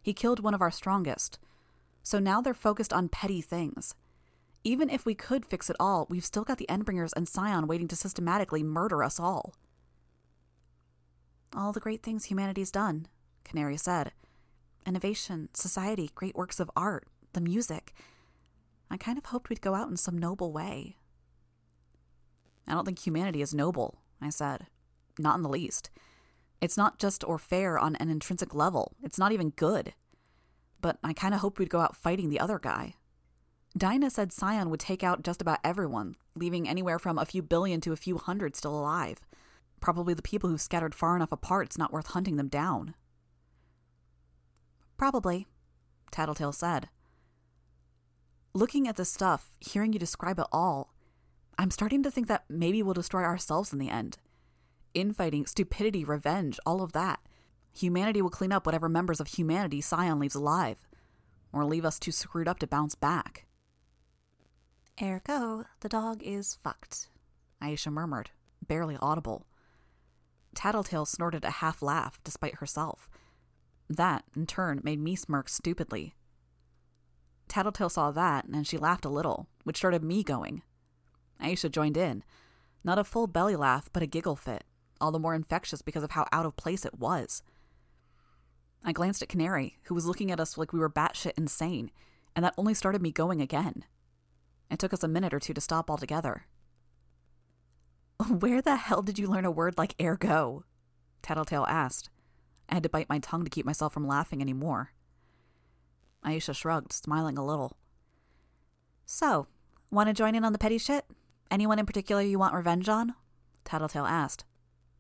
[0.01, 1.41] He killed one of our strongest.
[2.05, 3.97] So now they're focused on petty things.
[4.63, 7.89] Even if we could fix it all, we've still got the Endbringers and Scion waiting
[7.89, 9.57] to systematically murder us all.
[11.53, 13.09] All the great things humanity's done,
[13.43, 14.13] Canary said.
[14.87, 17.93] Innovation, society, great works of art, the music.
[18.89, 20.97] I kind of hoped we'd go out in some noble way.
[22.69, 24.67] I don't think humanity is noble, I said.
[25.19, 25.91] Not in the least.
[26.61, 28.97] It's not just or fair on an intrinsic level.
[29.03, 29.95] It's not even good.
[30.81, 32.95] But I kind of hoped we'd go out fighting the other guy.
[33.77, 37.81] Dinah said Scion would take out just about everyone, leaving anywhere from a few billion
[37.83, 39.19] to a few hundred still alive.
[39.81, 42.95] Probably the people who've scattered far enough apart it's not worth hunting them down.
[44.97, 45.47] Probably,
[46.11, 46.89] Tattletale said.
[48.53, 50.93] Looking at the stuff, hearing you describe it all,
[51.61, 54.19] I'm starting to think that maybe we'll destroy ourselves in the end.
[54.95, 57.19] Infighting, stupidity, revenge, all of that.
[57.77, 60.79] Humanity will clean up whatever members of humanity Scion leaves alive,
[61.53, 63.47] or leave us too screwed up to bounce back.
[65.03, 67.09] Ergo, the dog is fucked,
[67.63, 68.31] Aisha murmured,
[68.67, 69.47] barely audible.
[70.55, 73.09] Tattletale snorted a half laugh despite herself.
[73.89, 76.15] That, in turn, made me smirk stupidly.
[77.49, 80.63] Tattletale saw that, and she laughed a little, which started me going.
[81.41, 82.25] Aisha joined in.
[82.85, 84.65] Not a full belly laugh, but a giggle fit,
[85.01, 87.43] all the more infectious because of how out of place it was.
[88.85, 91.91] I glanced at Canary, who was looking at us like we were batshit insane,
[92.35, 93.85] and that only started me going again.
[94.71, 96.47] It took us a minute or two to stop altogether.
[98.29, 100.65] Where the hell did you learn a word like ergo?
[101.23, 102.11] Tattletale asked.
[102.69, 104.93] I had to bite my tongue to keep myself from laughing any more.
[106.25, 107.77] Aisha shrugged, smiling a little.
[109.07, 109.47] So,
[109.91, 111.07] want to join in on the petty shit?
[111.51, 113.15] Anyone in particular you want revenge on?
[113.65, 114.45] Tattletale asked.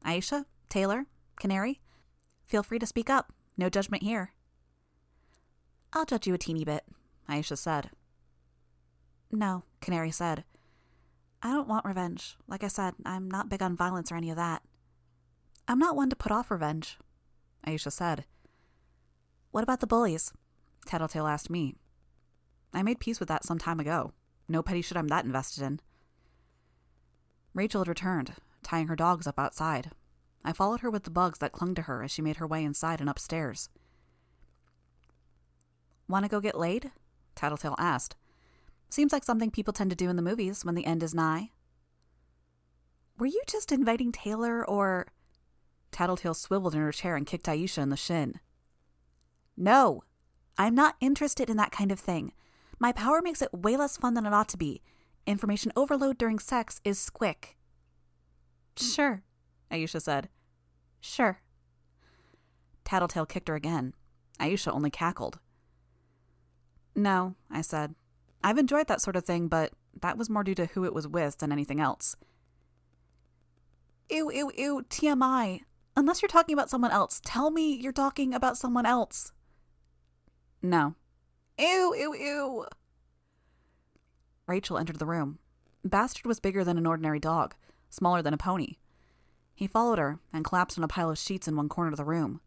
[0.05, 0.45] Aisha?
[0.69, 1.07] Taylor?
[1.37, 1.81] Canary?
[2.47, 3.33] Feel free to speak up.
[3.57, 4.33] No judgment here.
[5.93, 6.85] I'll judge you a teeny bit,
[7.29, 7.91] Aisha said.
[9.31, 10.45] No, Canary said.
[11.43, 12.37] I don't want revenge.
[12.47, 14.63] Like I said, I'm not big on violence or any of that.
[15.67, 16.99] I'm not one to put off revenge,
[17.67, 18.25] Aisha said.
[19.51, 20.33] What about the bullies?
[20.87, 21.75] Tattletale asked me.
[22.73, 24.13] I made peace with that some time ago.
[24.49, 25.81] No petty shit I'm that invested in.
[27.59, 29.91] Rachel had returned, tying her dogs up outside.
[30.45, 32.63] I followed her with the bugs that clung to her as she made her way
[32.63, 33.69] inside and upstairs.
[36.09, 36.93] Want to go get laid?
[37.35, 38.15] Tattletale asked.
[38.89, 41.51] Seems like something people tend to do in the movies when the end is nigh.
[43.19, 45.09] Were you just inviting Taylor or.
[45.91, 48.39] Tattletale swiveled in her chair and kicked Aisha in the shin.
[49.57, 50.05] No,
[50.57, 52.35] I'm not interested in that kind of thing.
[52.79, 54.81] My power makes it way less fun than it ought to be.
[55.29, 57.57] Information overload during sex is squick.
[58.79, 59.23] Sure,
[59.71, 60.31] Aisha said.
[61.01, 61.43] Sure.
[62.83, 63.93] Tattletale kicked her again.
[64.41, 65.39] Aisha only cackled.
[66.95, 67.95] No, I said.
[68.43, 71.07] I've enjoyed that sort of thing, but that was more due to who it was
[71.07, 72.17] with than anything else.
[74.09, 75.61] Ew, ew, ew, TMI.
[75.95, 79.33] Unless you're talking about someone else, tell me you're talking about someone else.
[80.63, 80.95] No.
[81.59, 82.65] Ew, ew, ew.
[84.49, 85.39] Rachel entered the room.
[85.85, 87.55] Bastard was bigger than an ordinary dog,
[87.91, 88.77] smaller than a pony.
[89.55, 92.05] He followed her and collapsed on a pile of sheets in one corner of the
[92.05, 92.41] room.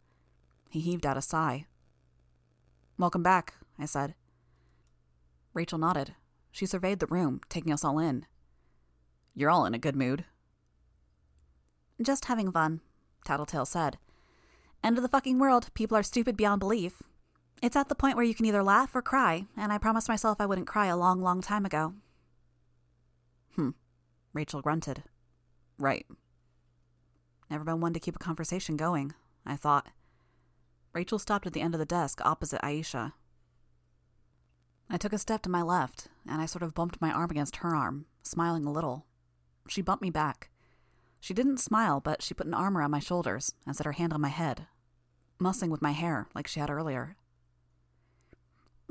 [0.68, 1.66] He heaved out a sigh.
[2.98, 4.14] Welcome back, I said.
[5.54, 6.14] Rachel nodded.
[6.50, 8.26] She surveyed the room, taking us all in.
[9.34, 10.24] You're all in a good mood.
[12.02, 12.80] Just having fun,
[13.24, 13.96] Tattletale said.
[14.82, 15.68] End of the fucking world.
[15.74, 17.02] People are stupid beyond belief.
[17.62, 20.40] It's at the point where you can either laugh or cry, and I promised myself
[20.40, 21.94] I wouldn't cry a long, long time ago.
[23.54, 23.70] Hmm.
[24.32, 25.04] Rachel grunted.
[25.78, 26.04] Right.
[27.48, 29.12] Never been one to keep a conversation going,
[29.46, 29.90] I thought.
[30.92, 33.12] Rachel stopped at the end of the desk opposite Aisha.
[34.90, 37.56] I took a step to my left, and I sort of bumped my arm against
[37.56, 39.06] her arm, smiling a little.
[39.68, 40.50] She bumped me back.
[41.20, 44.12] She didn't smile, but she put an arm around my shoulders and set her hand
[44.12, 44.66] on my head,
[45.38, 47.16] mussing with my hair like she had earlier.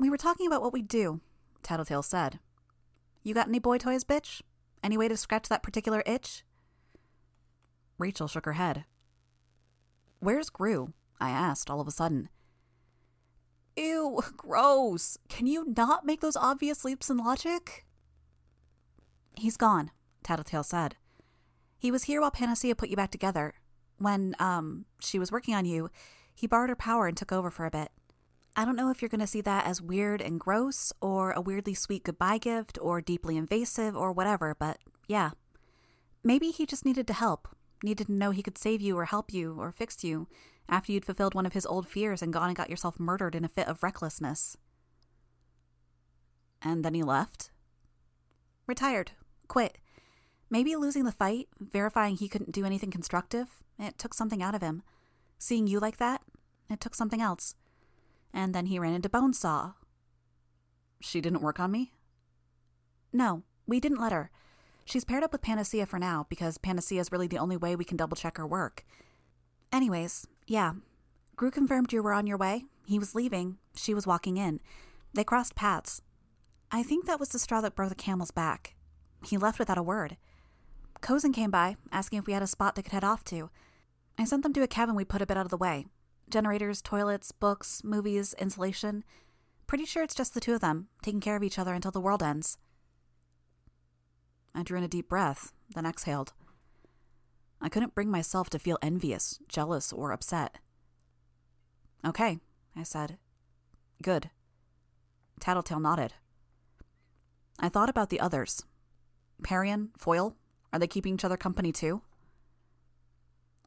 [0.02, 1.20] We were talking about what we do,
[1.62, 2.40] Tattletale said.
[3.22, 4.42] You got any boy toys, bitch?
[4.82, 6.42] Any way to scratch that particular itch?
[7.98, 8.84] Rachel shook her head.
[10.18, 10.92] Where's Grue?
[11.20, 12.30] I asked all of a sudden.
[13.76, 15.18] Ew, gross.
[15.28, 17.86] Can you not make those obvious leaps in logic?
[19.36, 19.92] He's gone,
[20.24, 20.96] Tattletale said.
[21.78, 23.54] He was here while Panacea put you back together.
[23.98, 25.90] When, um, she was working on you,
[26.34, 27.92] he borrowed her power and took over for a bit.
[28.54, 31.40] I don't know if you're going to see that as weird and gross, or a
[31.40, 34.78] weirdly sweet goodbye gift, or deeply invasive, or whatever, but
[35.08, 35.30] yeah.
[36.22, 37.48] Maybe he just needed to help,
[37.82, 40.28] needed to know he could save you or help you or fix you
[40.68, 43.44] after you'd fulfilled one of his old fears and gone and got yourself murdered in
[43.44, 44.56] a fit of recklessness.
[46.60, 47.50] And then he left?
[48.66, 49.12] Retired.
[49.48, 49.78] Quit.
[50.48, 53.48] Maybe losing the fight, verifying he couldn't do anything constructive,
[53.78, 54.82] it took something out of him.
[55.38, 56.20] Seeing you like that,
[56.70, 57.54] it took something else.
[58.32, 59.74] And then he ran into Bonesaw.
[61.00, 61.92] She didn't work on me?
[63.12, 64.30] No, we didn't let her.
[64.84, 67.84] She's paired up with Panacea for now because Panacea is really the only way we
[67.84, 68.84] can double check her work.
[69.72, 70.72] Anyways, yeah.
[71.36, 72.64] Grue confirmed you were on your way.
[72.86, 73.58] He was leaving.
[73.74, 74.60] She was walking in.
[75.14, 76.02] They crossed paths.
[76.70, 78.74] I think that was the straw that broke the camel's back.
[79.24, 80.16] He left without a word.
[81.00, 83.50] Cozen came by, asking if we had a spot they could head off to.
[84.18, 85.86] I sent them to a cabin we put a bit out of the way.
[86.32, 89.04] Generators, toilets, books, movies, insulation.
[89.66, 92.00] Pretty sure it's just the two of them, taking care of each other until the
[92.00, 92.56] world ends.
[94.54, 96.32] I drew in a deep breath, then exhaled.
[97.60, 100.56] I couldn't bring myself to feel envious, jealous, or upset.
[102.02, 102.38] Okay,
[102.74, 103.18] I said.
[104.02, 104.30] Good.
[105.38, 106.14] Tattletale nodded.
[107.60, 108.64] I thought about the others.
[109.42, 110.34] Parian, Foil,
[110.72, 112.00] are they keeping each other company too?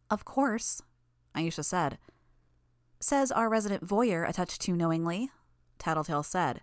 [0.09, 0.82] Of course,
[1.36, 1.99] Aisha said.
[3.08, 5.30] Says our resident voyeur a touch too knowingly,
[5.78, 6.62] Tattletale said.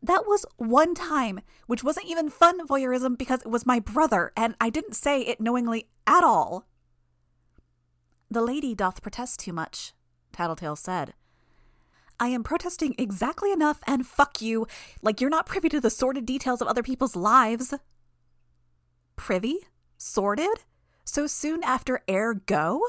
[0.00, 4.54] That was one time, which wasn't even fun voyeurism because it was my brother, and
[4.60, 6.68] I didn't say it knowingly at all,
[8.30, 9.94] The lady doth protest too much,
[10.32, 11.14] Tattletale said.
[12.20, 14.64] I am protesting exactly enough, and fuck you,
[15.02, 17.74] like you're not privy to the sordid details of other people's lives.
[19.16, 19.58] Privy?
[19.98, 20.58] Sordid?
[21.04, 22.80] So soon after Air Go?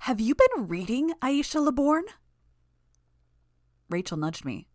[0.00, 2.04] Have you been reading, Aisha Laborn?
[3.88, 4.68] Rachel nudged me.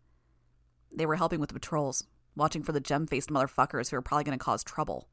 [0.93, 2.05] They were helping with the patrols,
[2.36, 5.07] watching for the gem faced motherfuckers who were probably going to cause trouble.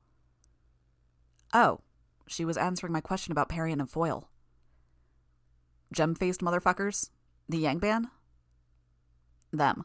[1.52, 1.80] Oh,
[2.26, 4.28] she was answering my question about Parian and Foil.
[5.92, 7.10] Gem faced motherfuckers?
[7.48, 8.06] The Yangban?
[9.52, 9.84] Them.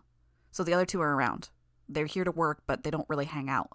[0.51, 1.49] So the other two are around.
[1.88, 3.69] They're here to work, but they don't really hang out.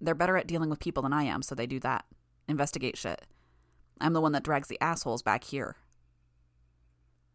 [0.00, 2.04] They're better at dealing with people than I am, so they do that.
[2.48, 3.24] Investigate shit.
[4.00, 5.76] I'm the one that drags the assholes back here.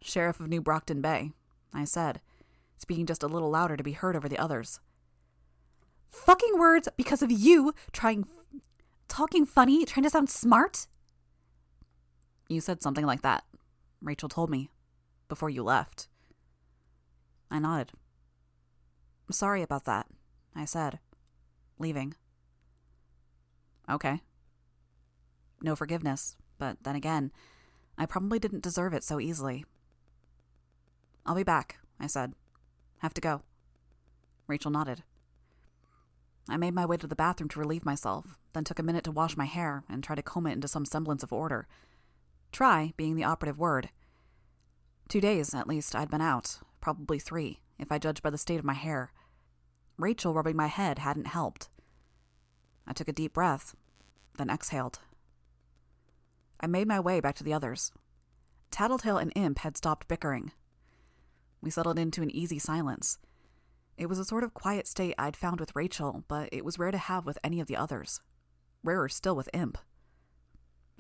[0.02, 1.32] Sheriff of New Brockton Bay,
[1.74, 2.22] I said,
[2.78, 4.80] speaking just a little louder to be heard over the others.
[6.10, 8.26] Fucking words because of you trying.
[9.08, 10.88] talking funny, trying to sound smart?
[12.48, 13.44] You said something like that,
[14.02, 14.70] Rachel told me,
[15.28, 16.08] before you left.
[17.52, 17.92] I nodded.
[19.30, 20.08] Sorry about that,
[20.56, 21.00] I said,
[21.78, 22.16] leaving.
[23.90, 24.22] Okay.
[25.62, 27.32] No forgiveness, but then again,
[27.98, 29.66] I probably didn't deserve it so easily.
[31.26, 32.34] I'll be back, I said.
[33.00, 33.42] Have to go.
[34.48, 35.04] Rachel nodded.
[36.48, 39.12] I made my way to the bathroom to relieve myself, then took a minute to
[39.12, 41.68] wash my hair and try to comb it into some semblance of order.
[42.52, 43.90] Try being the operative word.
[45.08, 48.60] Two days, at least, I'd been out, probably three, if I judged by the state
[48.60, 49.12] of my hair.
[49.98, 51.70] Rachel rubbing my head hadn't helped.
[52.88, 53.76] I took a deep breath,
[54.38, 55.00] then exhaled.
[56.60, 57.92] I made my way back to the others.
[58.72, 60.52] Tattletale and Imp had stopped bickering.
[61.62, 63.18] We settled into an easy silence.
[63.98, 66.92] It was a sort of quiet state I'd found with Rachel, but it was rare
[66.92, 68.22] to have with any of the others.
[68.84, 69.78] Rarer still with Imp.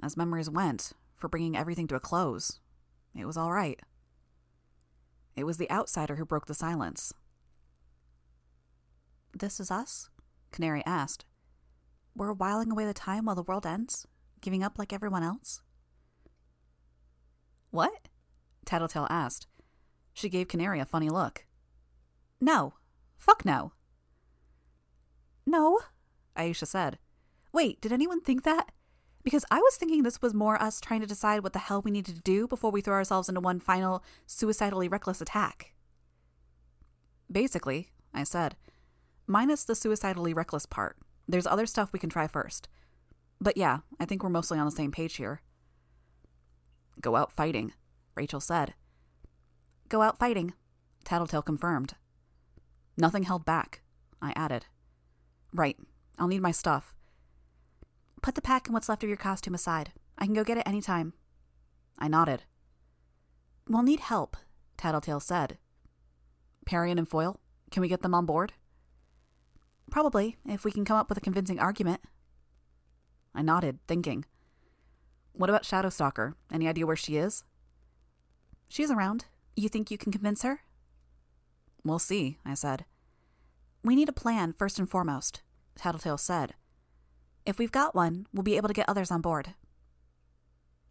[0.01, 2.59] As memories went, for bringing everything to a close,
[3.15, 3.79] it was all right.
[5.35, 7.13] It was the outsider who broke the silence.
[9.33, 10.09] This is us?
[10.51, 11.25] Canary asked.
[12.15, 14.07] We're whiling away the time while the world ends?
[14.41, 15.61] Giving up like everyone else?
[17.71, 18.07] What?
[18.65, 19.47] Tattletale asked.
[20.13, 21.45] She gave Canary a funny look.
[22.41, 22.73] No.
[23.17, 23.73] Fuck no.
[25.45, 25.79] No,
[26.37, 26.99] Aisha said.
[27.51, 28.71] Wait, did anyone think that?
[29.23, 31.91] Because I was thinking this was more us trying to decide what the hell we
[31.91, 35.73] needed to do before we throw ourselves into one final suicidally reckless attack.
[37.31, 38.55] Basically, I said.
[39.27, 40.97] Minus the suicidally reckless part.
[41.27, 42.69] There's other stuff we can try first.
[43.41, 45.41] But yeah, I think we're mostly on the same page here.
[47.01, 47.73] Go out fighting,
[48.15, 48.73] Rachel said.
[49.87, 50.53] Go out fighting,
[51.05, 51.93] Tattletale confirmed.
[52.97, 53.81] Nothing held back,
[54.21, 54.65] I added.
[55.53, 55.77] Right,
[56.17, 56.93] I'll need my stuff.
[58.21, 59.93] Put the pack and what's left of your costume aside.
[60.17, 61.13] I can go get it any time.
[61.97, 62.43] I nodded.
[63.67, 64.35] We'll need help,
[64.77, 65.57] Tattletale said.
[66.65, 67.39] Parian and Foil?
[67.71, 68.53] Can we get them on board?
[69.89, 72.01] Probably, if we can come up with a convincing argument.
[73.33, 74.25] I nodded, thinking.
[75.33, 76.33] What about Shadowstalker?
[76.51, 77.43] Any idea where she is?
[78.67, 79.25] She's around.
[79.55, 80.61] You think you can convince her?
[81.83, 82.85] We'll see, I said.
[83.83, 85.41] We need a plan, first and foremost,
[85.75, 86.55] Tattletale said.
[87.45, 89.53] If we've got one, we'll be able to get others on board.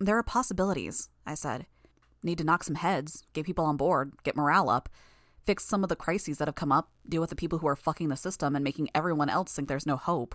[0.01, 1.67] There are possibilities, I said.
[2.23, 4.89] Need to knock some heads, get people on board, get morale up,
[5.45, 7.77] fix some of the crises that have come up, deal with the people who are
[7.77, 10.35] fucking the system and making everyone else think there's no hope.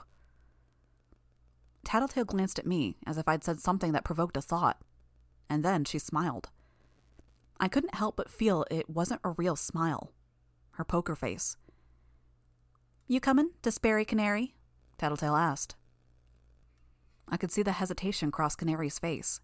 [1.84, 4.82] Tattletale glanced at me as if I'd said something that provoked a thought,
[5.50, 6.50] and then she smiled.
[7.60, 10.12] I couldn't help but feel it wasn't a real smile.
[10.72, 11.56] Her poker face.
[13.08, 14.56] You comin' to Sperry Canary?
[14.98, 15.76] Tattletale asked.
[17.28, 19.40] I could see the hesitation cross Canary's face.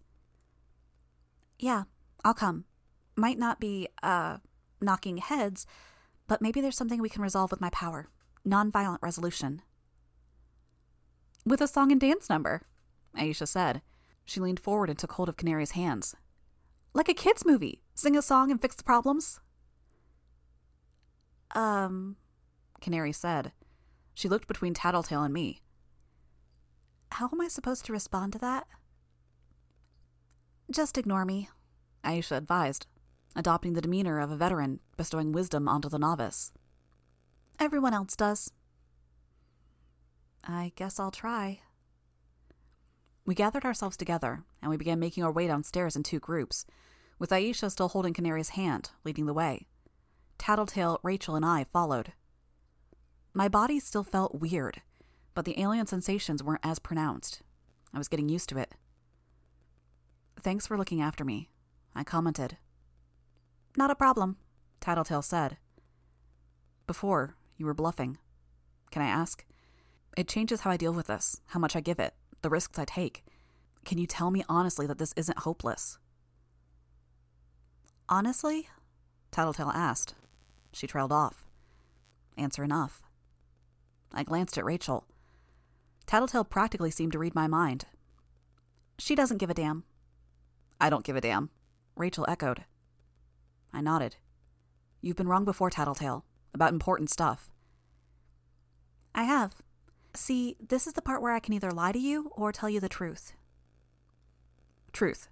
[1.58, 1.84] Yeah,
[2.24, 2.64] I'll come.
[3.16, 4.38] Might not be, uh,
[4.80, 5.66] knocking heads,
[6.26, 8.08] but maybe there's something we can resolve with my power.
[8.46, 9.62] Nonviolent resolution.
[11.50, 12.62] With a song and dance number,
[13.16, 13.82] Aisha said.
[14.24, 16.14] She leaned forward and took hold of Canary's hands.
[16.94, 17.82] Like a kid's movie.
[17.92, 19.40] Sing a song and fix the problems.
[21.52, 22.14] Um,
[22.80, 23.50] Canary said.
[24.14, 25.60] She looked between Tattletale and me.
[27.10, 28.68] How am I supposed to respond to that?
[30.70, 31.48] Just ignore me,
[32.04, 32.86] Aisha advised,
[33.34, 36.52] adopting the demeanor of a veteran bestowing wisdom onto the novice.
[37.58, 38.52] Everyone else does.
[40.44, 41.60] I guess I'll try.
[43.24, 46.66] We gathered ourselves together, and we began making our way downstairs in two groups,
[47.18, 49.66] with Aisha still holding Canary's hand, leading the way.
[50.38, 52.12] Tattletale, Rachel, and I followed.
[53.34, 54.82] My body still felt weird,
[55.34, 57.42] but the alien sensations weren't as pronounced.
[57.92, 58.74] I was getting used to it.
[60.40, 61.50] Thanks for looking after me,
[61.94, 62.56] I commented.
[63.76, 64.38] Not a problem,
[64.80, 65.58] Tattletale said.
[66.86, 68.18] Before, you were bluffing.
[68.90, 69.44] Can I ask?
[70.16, 72.84] It changes how I deal with this, how much I give it, the risks I
[72.84, 73.24] take.
[73.84, 75.98] Can you tell me honestly that this isn't hopeless?
[78.08, 78.68] Honestly?
[79.30, 80.14] Tattletale asked.
[80.72, 81.46] She trailed off.
[82.36, 83.02] Answer enough.
[84.12, 85.06] I glanced at Rachel.
[86.06, 87.84] Tattletale practically seemed to read my mind.
[88.98, 89.84] She doesn't give a damn.
[90.80, 91.50] I don't give a damn,
[91.94, 92.64] Rachel echoed.
[93.72, 94.16] I nodded.
[95.00, 97.48] You've been wrong before, Tattletale, about important stuff.
[99.14, 99.54] I have.
[100.14, 102.80] See, this is the part where I can either lie to you or tell you
[102.80, 103.32] the truth.
[104.92, 105.28] Truth,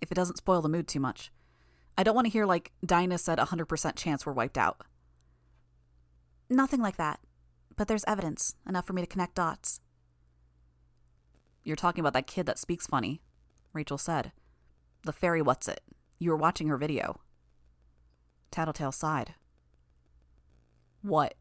[0.00, 1.30] if it doesn't spoil the mood too much.
[1.98, 4.82] I don't want to hear like Dinah said a 100% chance we're wiped out.
[6.48, 7.20] Nothing like that.
[7.76, 9.80] But there's evidence, enough for me to connect dots.
[11.64, 13.22] You're talking about that kid that speaks funny,
[13.72, 14.32] Rachel said.
[15.04, 15.80] The fairy what's it.
[16.18, 17.20] You were watching her video.
[18.50, 19.34] Tattletale sighed.
[21.02, 21.34] What?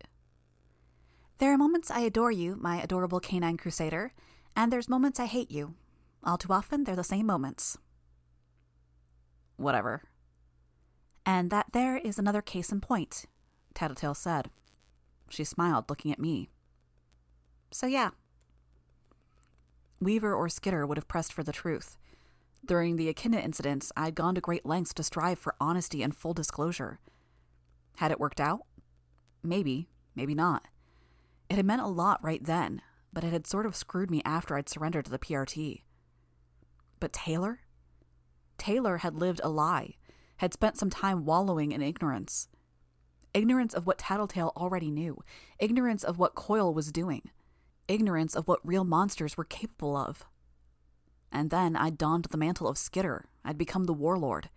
[1.41, 4.13] There are moments I adore you, my adorable canine crusader,
[4.55, 5.73] and there's moments I hate you.
[6.23, 7.79] All too often, they're the same moments.
[9.57, 10.03] Whatever.
[11.25, 13.25] And that there is another case in point,
[13.73, 14.51] Tattletale said.
[15.29, 16.51] She smiled, looking at me.
[17.71, 18.11] So, yeah.
[19.99, 21.97] Weaver or Skitter would have pressed for the truth.
[22.63, 26.15] During the Echidna incidents, I had gone to great lengths to strive for honesty and
[26.15, 26.99] full disclosure.
[27.95, 28.59] Had it worked out?
[29.41, 30.67] Maybe, maybe not.
[31.51, 32.81] It had meant a lot right then,
[33.11, 35.81] but it had sort of screwed me after I'd surrendered to the PRT.
[36.97, 37.59] But Taylor?
[38.57, 39.95] Taylor had lived a lie,
[40.37, 42.47] had spent some time wallowing in ignorance.
[43.33, 45.21] Ignorance of what Tattletale already knew,
[45.59, 47.23] ignorance of what Coil was doing,
[47.85, 50.23] ignorance of what real monsters were capable of.
[51.33, 53.25] And then I'd donned the mantle of Skitter.
[53.43, 54.49] I'd become the warlord.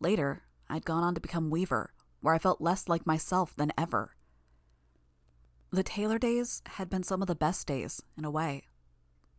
[0.00, 4.16] Later, I'd gone on to become Weaver, where I felt less like myself than ever.
[5.72, 8.64] The Taylor days had been some of the best days, in a way.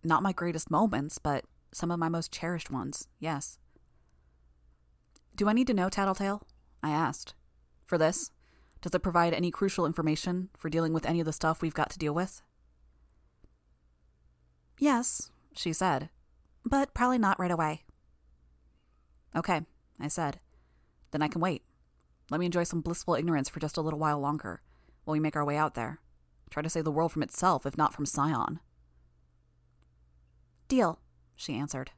[0.02, 3.60] Not my greatest moments, but some of my most cherished ones, yes.
[5.36, 6.48] Do I need to know Tattletale?
[6.82, 7.34] I asked.
[7.86, 8.32] For this?
[8.82, 11.90] Does it provide any crucial information for dealing with any of the stuff we've got
[11.92, 12.42] to deal with?
[14.80, 16.10] Yes, she said,
[16.66, 17.84] but probably not right away.
[19.36, 19.62] Okay,
[20.00, 20.40] I said.
[21.12, 21.64] Then I can wait.
[22.30, 24.62] Let me enjoy some blissful ignorance for just a little while longer,
[25.04, 26.00] while we make our way out there.
[26.52, 28.60] Try to save the world from itself, if not from Scion.
[30.68, 31.00] Deal,
[31.36, 31.92] she answered.